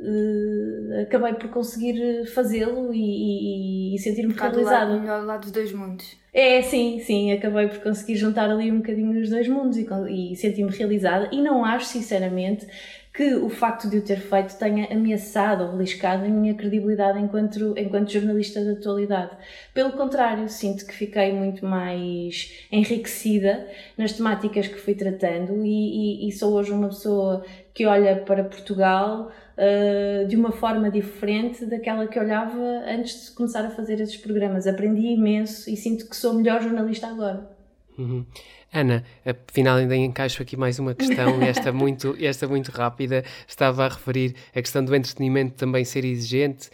uh, 0.03 1.01
acabei 1.03 1.33
por 1.33 1.49
conseguir 1.49 2.25
fazê-lo 2.27 2.93
e, 2.93 3.93
e, 3.93 3.95
e 3.95 3.99
sentir-me 3.99 4.33
realizada. 4.33 4.97
Melhor 4.97 5.23
lado 5.25 5.41
dos 5.41 5.51
dois 5.51 5.71
mundos. 5.71 6.21
É, 6.33 6.61
sim, 6.61 6.99
sim, 6.99 7.33
acabei 7.33 7.67
por 7.67 7.79
conseguir 7.79 8.15
juntar 8.15 8.49
ali 8.49 8.71
um 8.71 8.77
bocadinho 8.77 9.19
os 9.19 9.29
dois 9.29 9.49
mundos 9.49 9.77
e, 9.77 9.85
e 10.31 10.35
senti-me 10.37 10.71
realizada 10.71 11.29
e 11.29 11.41
não 11.41 11.65
acho, 11.65 11.87
sinceramente, 11.87 12.65
que 13.13 13.35
o 13.35 13.49
facto 13.49 13.89
de 13.89 13.97
o 13.97 14.01
ter 14.01 14.19
feito 14.19 14.57
tenha 14.57 14.87
ameaçado 14.91 15.65
ou 15.65 15.71
beliscado 15.73 16.23
a 16.23 16.29
minha 16.29 16.53
credibilidade 16.53 17.19
enquanto, 17.19 17.77
enquanto 17.77 18.11
jornalista 18.11 18.63
da 18.63 18.71
atualidade. 18.71 19.31
Pelo 19.73 19.91
contrário, 19.91 20.47
sinto 20.47 20.85
que 20.85 20.93
fiquei 20.93 21.33
muito 21.33 21.65
mais 21.65 22.65
enriquecida 22.71 23.67
nas 23.97 24.13
temáticas 24.13 24.67
que 24.67 24.77
fui 24.77 24.95
tratando 24.95 25.65
e, 25.65 26.25
e, 26.25 26.29
e 26.29 26.31
sou 26.31 26.53
hoje 26.53 26.71
uma 26.71 26.87
pessoa 26.87 27.43
que 27.73 27.85
olha 27.85 28.15
para 28.15 28.45
Portugal 28.45 29.29
uh, 29.57 30.27
de 30.27 30.35
uma 30.37 30.53
forma 30.53 30.89
diferente 30.89 31.65
daquela 31.65 32.07
que 32.07 32.17
olhava 32.17 32.59
antes 32.87 33.25
de 33.25 33.31
começar 33.31 33.65
a 33.65 33.71
fazer 33.71 33.99
esses 33.99 34.17
programas. 34.17 34.67
Aprendi 34.67 35.07
imenso 35.07 35.69
e 35.69 35.75
sinto 35.75 36.07
que 36.07 36.15
sou 36.15 36.33
melhor 36.33 36.61
jornalista 36.61 37.07
agora. 37.07 37.60
Uhum. 38.01 38.25
Ana, 38.73 39.03
afinal 39.23 39.77
ainda 39.77 39.95
encaixo 39.95 40.41
aqui 40.41 40.57
mais 40.57 40.79
uma 40.79 40.95
questão, 40.95 41.41
esta 41.43 41.71
muito, 41.71 42.17
esta 42.19 42.47
muito 42.47 42.71
rápida, 42.71 43.23
estava 43.47 43.85
a 43.85 43.89
referir 43.89 44.35
a 44.55 44.61
questão 44.61 44.83
do 44.83 44.95
entretenimento 44.95 45.55
também 45.55 45.85
ser 45.85 46.03
exigente. 46.03 46.69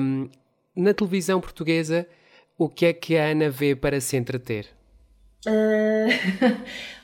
Um, 0.00 0.28
na 0.76 0.94
televisão 0.94 1.40
portuguesa, 1.40 2.06
o 2.56 2.68
que 2.68 2.86
é 2.86 2.92
que 2.92 3.16
a 3.16 3.30
Ana 3.30 3.50
vê 3.50 3.74
para 3.74 4.00
se 4.00 4.16
entreter? 4.16 4.66
Uh, 5.46 6.60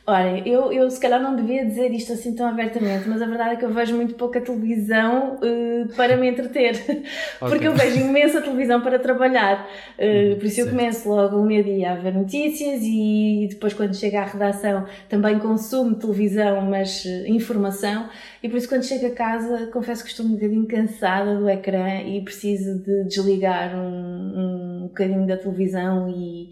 Olha, 0.09 0.41
eu, 0.47 0.73
eu 0.73 0.89
se 0.89 1.01
calhar 1.01 1.21
não 1.21 1.35
devia 1.35 1.67
dizer 1.67 1.91
isto 1.91 2.13
assim 2.13 2.33
tão 2.33 2.47
abertamente, 2.47 3.09
mas 3.09 3.21
a 3.21 3.27
verdade 3.27 3.55
é 3.55 3.57
que 3.57 3.65
eu 3.65 3.73
vejo 3.73 3.97
muito 3.97 4.15
pouca 4.15 4.41
televisão 4.41 5.35
uh, 5.35 5.89
para 5.97 6.17
me 6.17 6.31
entreter, 6.31 6.77
porque 7.41 7.57
okay. 7.57 7.67
eu 7.67 7.75
vejo 7.75 7.99
imensa 7.99 8.41
televisão 8.41 8.81
para 8.81 9.01
trabalhar. 9.01 9.69
Uh, 9.99 10.37
por 10.37 10.45
isso 10.45 10.61
eu 10.61 10.69
começo 10.69 11.09
logo 11.09 11.39
o 11.39 11.45
meu 11.45 11.61
dia 11.61 11.91
a 11.91 11.95
ver 11.97 12.15
notícias 12.15 12.83
e 12.85 13.49
depois, 13.51 13.75
quando 13.75 13.97
chego 13.97 14.17
à 14.19 14.25
redação, 14.27 14.87
também 15.09 15.41
consumo 15.41 15.97
televisão, 15.97 16.61
mas 16.61 17.05
uh, 17.05 17.27
informação. 17.27 18.09
E 18.41 18.49
por 18.49 18.59
isso, 18.59 18.69
quando 18.69 18.85
chego 18.85 19.07
a 19.09 19.11
casa, 19.11 19.67
confesso 19.73 20.05
que 20.05 20.11
estou 20.11 20.25
um 20.25 20.35
bocadinho 20.35 20.69
cansada 20.69 21.35
do 21.35 21.51
ecrã 21.51 22.03
e 22.03 22.21
preciso 22.21 22.79
de 22.79 23.09
desligar 23.09 23.77
um, 23.77 24.83
um 24.83 24.87
bocadinho 24.87 25.27
da 25.27 25.37
televisão 25.37 26.09
e 26.09 26.51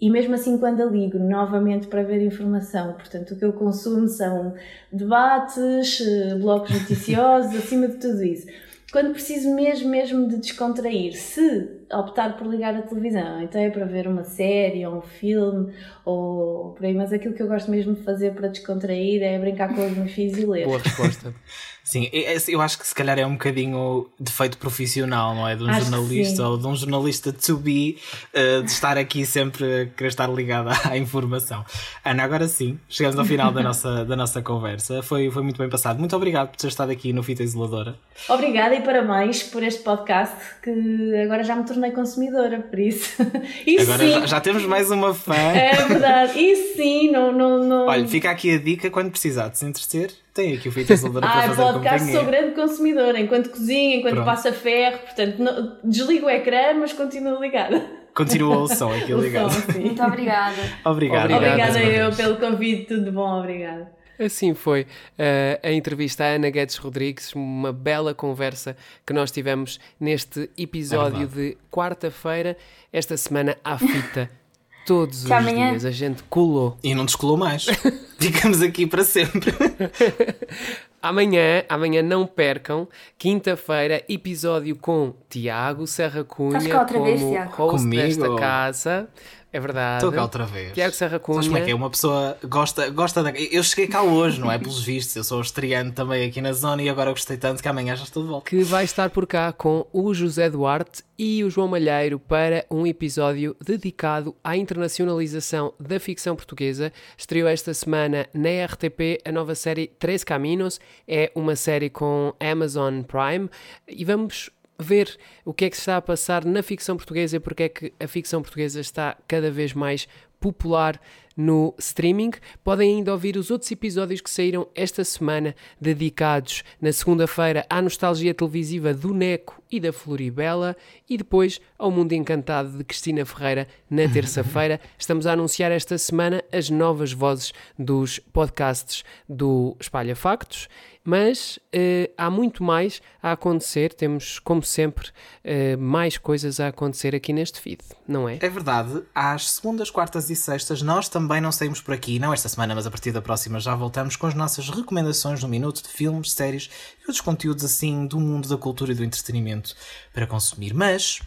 e 0.00 0.08
mesmo 0.08 0.34
assim, 0.34 0.58
quando 0.58 0.80
a 0.80 0.86
ligo 0.86 1.18
novamente 1.18 1.88
para 1.88 2.04
ver 2.04 2.22
informação, 2.22 2.92
portanto, 2.92 3.32
o 3.32 3.36
que 3.36 3.44
eu 3.44 3.52
consumo 3.52 4.06
são 4.06 4.54
debates, 4.92 6.00
eh, 6.00 6.36
blocos 6.36 6.70
noticiosos, 6.70 7.54
acima 7.58 7.88
de 7.88 7.96
tudo 7.96 8.22
isso. 8.22 8.46
Quando 8.92 9.12
preciso 9.12 9.54
mesmo, 9.54 9.90
mesmo 9.90 10.28
de 10.28 10.38
descontrair, 10.38 11.14
se 11.14 11.68
optar 11.92 12.38
por 12.38 12.46
ligar 12.46 12.74
a 12.74 12.80
televisão, 12.80 13.42
então 13.42 13.60
é 13.60 13.68
para 13.68 13.84
ver 13.84 14.06
uma 14.06 14.24
série 14.24 14.86
ou 14.86 14.98
um 14.98 15.02
filme 15.02 15.74
ou 16.06 16.70
por 16.72 16.86
aí, 16.86 16.94
mas 16.94 17.12
aquilo 17.12 17.34
que 17.34 17.42
eu 17.42 17.48
gosto 17.48 17.70
mesmo 17.70 17.94
de 17.94 18.02
fazer 18.02 18.32
para 18.32 18.48
descontrair 18.48 19.22
é 19.22 19.38
brincar 19.38 19.74
com 19.74 19.84
os 19.84 19.94
meus 19.94 20.12
filhos 20.12 20.38
e 20.38 20.46
ler. 20.46 20.64
Boa 20.64 20.78
resposta. 20.78 21.34
Sim, 21.88 22.10
é- 22.12 22.36
eu 22.48 22.60
acho 22.60 22.78
que 22.78 22.86
se 22.86 22.94
calhar 22.94 23.18
é 23.18 23.24
um 23.24 23.32
bocadinho 23.32 24.10
defeito 24.20 24.58
profissional, 24.58 25.34
não 25.34 25.48
é? 25.48 25.56
De 25.56 25.64
um 25.64 25.70
Acho 25.70 25.80
jornalista 25.86 26.46
ou 26.46 26.58
de 26.58 26.66
um 26.66 26.76
jornalista 26.76 27.32
to 27.32 27.56
be, 27.56 27.96
eh, 28.34 28.60
de 28.60 28.70
estar 28.70 28.98
aqui 28.98 29.24
sempre 29.24 29.64
a 29.64 29.86
querer 29.86 30.08
estar 30.08 30.28
ligado 30.28 30.68
à 30.86 30.98
informação. 30.98 31.64
Ana, 32.04 32.24
agora 32.24 32.46
sim, 32.46 32.78
chegamos 32.90 33.18
ao 33.18 33.24
final 33.24 33.50
da 33.50 33.62
nossa, 33.62 34.04
da 34.04 34.14
nossa 34.14 34.42
conversa. 34.42 35.02
Foi, 35.02 35.30
foi 35.30 35.42
muito 35.42 35.56
bem 35.56 35.70
passado. 35.70 35.98
Muito 35.98 36.14
obrigado 36.14 36.48
por 36.50 36.56
ter 36.56 36.68
estado 36.68 36.92
aqui 36.92 37.10
no 37.10 37.22
Fita 37.22 37.42
Isoladora. 37.42 37.94
Obrigada 38.28 38.74
e 38.74 38.82
parabéns 38.82 39.42
por 39.44 39.62
este 39.62 39.82
podcast 39.82 40.36
que 40.62 41.16
agora 41.24 41.42
já 41.42 41.56
me 41.56 41.64
tornei 41.64 41.90
consumidora, 41.92 42.60
por 42.60 42.78
isso. 42.78 43.16
E 43.66 43.80
Agora 43.80 43.98
sim, 43.98 44.10
já, 44.10 44.26
já 44.26 44.40
temos 44.40 44.64
mais 44.66 44.90
uma 44.90 45.14
fã. 45.14 45.34
é 45.34 45.74
verdade. 45.86 46.38
E 46.38 46.74
sim, 46.74 47.10
não. 47.10 47.32
não, 47.32 47.64
não... 47.64 47.86
Olha, 47.86 48.06
fica 48.06 48.30
aqui 48.30 48.54
a 48.54 48.58
dica 48.58 48.90
quando 48.90 49.10
precisar 49.10 49.48
de 49.48 49.58
se 49.58 49.64
entreter, 49.64 50.12
tem 50.42 50.54
aqui 50.56 50.68
o 50.68 50.72
para 51.20 51.28
Ah, 51.28 51.42
fazer 51.48 51.62
podcast 51.62 51.98
companhia. 51.98 52.14
sou 52.20 52.24
grande 52.24 52.54
consumidora, 52.54 53.20
enquanto 53.20 53.50
cozinho, 53.50 53.98
enquanto 53.98 54.14
Pronto. 54.14 54.26
passa 54.26 54.52
ferro, 54.52 54.98
portanto, 54.98 55.38
não- 55.38 55.76
desligo 55.84 56.26
o 56.26 56.30
ecrã, 56.30 56.74
mas 56.78 56.92
continuo 56.92 57.40
ligada. 57.40 57.84
Continua 58.14 58.58
o 58.58 58.68
som 58.72 58.92
aqui 58.92 59.12
O 59.14 59.20
ligado. 59.20 59.50
som. 59.50 59.78
Muito 59.80 60.02
obrigada. 60.02 60.56
Obrigado. 60.84 61.32
Obrigada 61.32 61.72
mais 61.72 61.76
uma 61.76 61.84
eu 61.92 62.12
pelo 62.12 62.36
convite, 62.36 62.86
tudo 62.86 63.10
bom, 63.12 63.38
obrigada. 63.40 63.90
Assim 64.20 64.52
foi 64.52 64.84
eh, 65.16 65.60
a 65.62 65.70
entrevista 65.70 66.24
à 66.24 66.26
Ana 66.34 66.50
Guedes 66.50 66.76
Rodrigues, 66.76 67.32
uma 67.34 67.72
bela 67.72 68.12
conversa 68.14 68.76
que 69.06 69.12
nós 69.12 69.30
tivemos 69.30 69.78
neste 70.00 70.50
episódio 70.58 71.22
É 71.22 71.26
de 71.26 71.56
quarta-feira, 71.70 72.56
esta 72.92 73.16
semana 73.16 73.56
à 73.64 73.78
fita. 73.78 74.28
Todos 74.88 75.24
os 75.24 75.30
amanhã. 75.30 75.70
dias 75.70 75.84
a 75.84 75.90
gente 75.90 76.22
colou. 76.24 76.76
E 76.82 76.94
não 76.94 77.04
descolou 77.04 77.36
mais. 77.36 77.66
Ficamos 78.18 78.62
aqui 78.62 78.86
para 78.86 79.04
sempre. 79.04 79.52
Amanhã, 81.00 81.62
amanhã 81.68 82.02
não 82.02 82.26
percam, 82.26 82.88
quinta-feira, 83.16 84.02
episódio 84.08 84.74
com 84.74 85.14
Tiago 85.30 85.86
Serra 85.86 86.24
Cunha 86.24 86.58
outra 86.58 86.94
como 86.94 87.04
vez, 87.04 87.20
Tiago? 87.20 87.52
host 87.56 87.78
Comigo? 87.82 88.02
desta 88.02 88.34
casa. 88.34 89.08
É 89.50 89.58
verdade. 89.58 90.04
Estou 90.04 90.12
cá 90.12 90.22
outra 90.22 90.44
vez. 90.44 90.72
Tiago 90.74 90.94
Serra 90.94 91.18
Cunha. 91.18 91.36
Sabes 91.36 91.48
como 91.48 91.58
é 91.58 91.64
que 91.64 91.70
é? 91.70 91.74
Uma 91.74 91.88
pessoa 91.88 92.36
gosta, 92.44 92.90
gosta 92.90 93.22
da. 93.22 93.30
Eu 93.30 93.62
cheguei 93.62 93.86
cá 93.86 94.02
hoje, 94.02 94.38
não 94.38 94.52
é? 94.52 94.58
Pelos 94.58 94.82
vistos. 94.82 95.16
Eu 95.16 95.24
sou 95.24 95.40
estreante 95.40 95.92
também 95.92 96.26
aqui 96.28 96.40
na 96.40 96.52
zona 96.52 96.82
e 96.82 96.88
agora 96.88 97.10
gostei 97.10 97.36
tanto 97.38 97.62
que 97.62 97.68
amanhã 97.68 97.96
já 97.96 98.04
estou 98.04 98.22
de 98.22 98.28
volta. 98.28 98.48
que 98.48 98.62
vai 98.62 98.84
estar 98.84 99.08
por 99.08 99.26
cá 99.26 99.52
com 99.52 99.86
o 99.92 100.12
José 100.12 100.50
Duarte 100.50 101.02
e 101.18 101.42
o 101.42 101.50
João 101.50 101.66
Malheiro 101.66 102.18
para 102.18 102.64
um 102.70 102.86
episódio 102.86 103.56
dedicado 103.64 104.36
à 104.44 104.56
internacionalização 104.56 105.72
da 105.80 105.98
ficção 105.98 106.36
portuguesa. 106.36 106.92
Estreou 107.16 107.48
esta 107.48 107.72
semana 107.72 108.26
na 108.34 108.64
RTP 108.66 109.20
a 109.24 109.32
nova 109.32 109.54
série 109.54 109.86
Três 109.98 110.22
Caminos. 110.24 110.78
É 111.06 111.32
uma 111.34 111.56
série 111.56 111.88
com 111.88 112.34
Amazon 112.38 113.00
Prime 113.02 113.48
e 113.88 114.04
vamos 114.04 114.50
ver 114.78 115.18
o 115.44 115.52
que 115.52 115.64
é 115.64 115.70
que 115.70 115.76
se 115.76 115.82
está 115.82 115.96
a 115.96 116.02
passar 116.02 116.44
na 116.44 116.62
ficção 116.62 116.96
portuguesa 116.96 117.36
e 117.36 117.40
porque 117.40 117.62
é 117.64 117.68
que 117.68 117.92
a 117.98 118.06
ficção 118.06 118.40
portuguesa 118.40 118.80
está 118.80 119.16
cada 119.26 119.50
vez 119.50 119.72
mais 119.72 120.06
popular 120.40 121.00
no 121.36 121.72
streaming. 121.78 122.32
Podem 122.64 122.96
ainda 122.96 123.12
ouvir 123.12 123.36
os 123.36 123.50
outros 123.50 123.70
episódios 123.70 124.20
que 124.20 124.28
saíram 124.28 124.66
esta 124.74 125.04
semana, 125.04 125.54
dedicados 125.80 126.64
na 126.80 126.92
segunda-feira 126.92 127.64
à 127.70 127.80
nostalgia 127.80 128.34
televisiva 128.34 128.92
do 128.92 129.14
Neco 129.14 129.62
e 129.70 129.78
da 129.78 129.92
Floribela, 129.92 130.76
e 131.08 131.16
depois 131.16 131.60
ao 131.78 131.90
Mundo 131.90 132.12
Encantado 132.12 132.76
de 132.76 132.82
Cristina 132.82 133.24
Ferreira 133.24 133.68
na 133.88 134.08
terça-feira. 134.12 134.80
Estamos 134.98 135.26
a 135.26 135.32
anunciar 135.32 135.70
esta 135.70 135.96
semana 135.96 136.42
as 136.52 136.70
novas 136.70 137.12
vozes 137.12 137.52
dos 137.78 138.18
podcasts 138.18 139.04
do 139.28 139.76
Espalha 139.80 140.16
Factos. 140.16 140.68
Mas 141.10 141.58
eh, 141.72 142.10
há 142.18 142.30
muito 142.30 142.62
mais 142.62 143.00
a 143.22 143.32
acontecer, 143.32 143.94
temos, 143.94 144.38
como 144.38 144.62
sempre, 144.62 145.08
eh, 145.42 145.74
mais 145.74 146.18
coisas 146.18 146.60
a 146.60 146.68
acontecer 146.68 147.14
aqui 147.14 147.32
neste 147.32 147.62
feed, 147.62 147.80
não 148.06 148.28
é? 148.28 148.36
É 148.42 148.48
verdade, 148.50 149.02
às 149.14 149.52
segundas, 149.52 149.90
quartas 149.90 150.28
e 150.28 150.36
sextas 150.36 150.82
nós 150.82 151.08
também 151.08 151.40
não 151.40 151.50
saímos 151.50 151.80
por 151.80 151.94
aqui, 151.94 152.18
não 152.18 152.30
esta 152.30 152.46
semana, 152.46 152.74
mas 152.74 152.86
a 152.86 152.90
partir 152.90 153.10
da 153.10 153.22
próxima 153.22 153.58
já 153.58 153.74
voltamos 153.74 154.16
com 154.16 154.26
as 154.26 154.34
nossas 154.34 154.68
recomendações 154.68 155.42
no 155.42 155.48
minuto 155.48 155.82
de 155.82 155.88
filmes, 155.88 156.32
séries 156.32 156.68
e 156.98 157.04
outros 157.04 157.22
conteúdos 157.22 157.64
assim 157.64 158.06
do 158.06 158.20
mundo 158.20 158.46
da 158.46 158.58
cultura 158.58 158.92
e 158.92 158.94
do 158.94 159.02
entretenimento 159.02 159.74
para 160.12 160.26
consumir. 160.26 160.74
Mas 160.74 161.22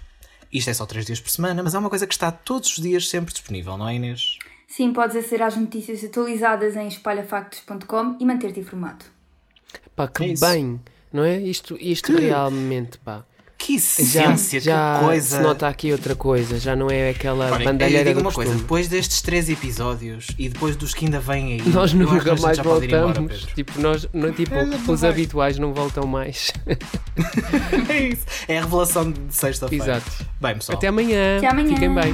isto 0.53 0.69
é 0.69 0.75
só 0.75 0.85
três 0.85 1.07
dias 1.07 1.19
por 1.19 1.31
semana, 1.31 1.63
mas 1.63 1.73
há 1.73 1.79
uma 1.79 1.89
coisa 1.89 2.05
que 2.05 2.13
está 2.13 2.31
todos 2.31 2.69
os 2.69 2.83
dias 2.83 3.09
sempre 3.09 3.33
disponível, 3.33 3.75
não 3.79 3.89
é 3.89 3.95
Inês? 3.95 4.37
Sim, 4.67 4.93
podes 4.93 5.15
acessar 5.15 5.47
às 5.47 5.57
notícias 5.57 6.03
atualizadas 6.03 6.75
em 6.75 6.87
espalhafactos.com 6.87 8.17
e 8.19 8.25
manter-te 8.27 8.59
informado. 8.59 9.05
Pá, 9.95 10.07
que 10.07 10.23
É 10.23 10.27
isso. 10.27 10.45
bem, 10.45 10.79
não 11.11 11.23
é? 11.23 11.37
Isto, 11.39 11.77
isto 11.79 12.13
Que- 12.13 12.21
realmente, 12.21 12.97
pá. 12.99 13.23
Que 13.57 13.77
Já, 13.77 14.23
essência, 14.33 14.59
já 14.59 14.97
que 14.97 15.05
coisa. 15.05 15.37
se 15.37 15.43
nota 15.43 15.67
aqui 15.67 15.91
outra 15.91 16.15
coisa, 16.15 16.57
já 16.57 16.75
não 16.75 16.89
é 16.89 17.11
aquela 17.11 17.45
Olha, 17.51 17.61
eu 17.61 17.65
bandalheira 17.65 18.05
digo 18.09 18.19
do 18.19 18.25
uma 18.25 18.31
coisa, 18.31 18.49
costume. 18.49 18.63
depois 18.63 18.87
destes 18.87 19.21
três 19.21 19.49
episódios 19.51 20.29
e 20.39 20.49
depois 20.49 20.75
dos 20.75 20.95
que 20.95 21.05
ainda 21.05 21.19
vêm 21.19 21.53
aí, 21.61 21.69
Nós 21.69 21.93
eu 21.93 21.99
nunca 21.99 22.35
mais 22.37 22.57
já 22.57 22.63
embora, 22.63 22.79
voltamos. 22.79 23.31
Pedro. 23.41 23.53
tipo, 23.55 23.79
nós, 23.79 24.09
não, 24.11 24.31
tipo, 24.33 24.55
É, 24.55 24.65
não 24.65 24.79
os 24.91 25.01
vai. 25.01 25.09
habituais 25.11 25.59
não 25.59 25.75
voltam 25.75 26.07
mais. 26.07 26.51
É 27.87 27.99
isso. 28.07 28.25
É 28.47 28.57
a 28.57 28.61
revelação 28.61 29.11
de 29.11 29.19
sexta-feira. 29.29 29.83
Exato. 29.83 30.25
Bem, 30.41 30.55
pessoal. 30.55 30.77
Até 30.79 30.87
amanhã. 30.87 31.37
Até 31.37 31.47
amanhã. 31.51 31.73
Fiquem 31.75 31.93
bem. 31.93 32.13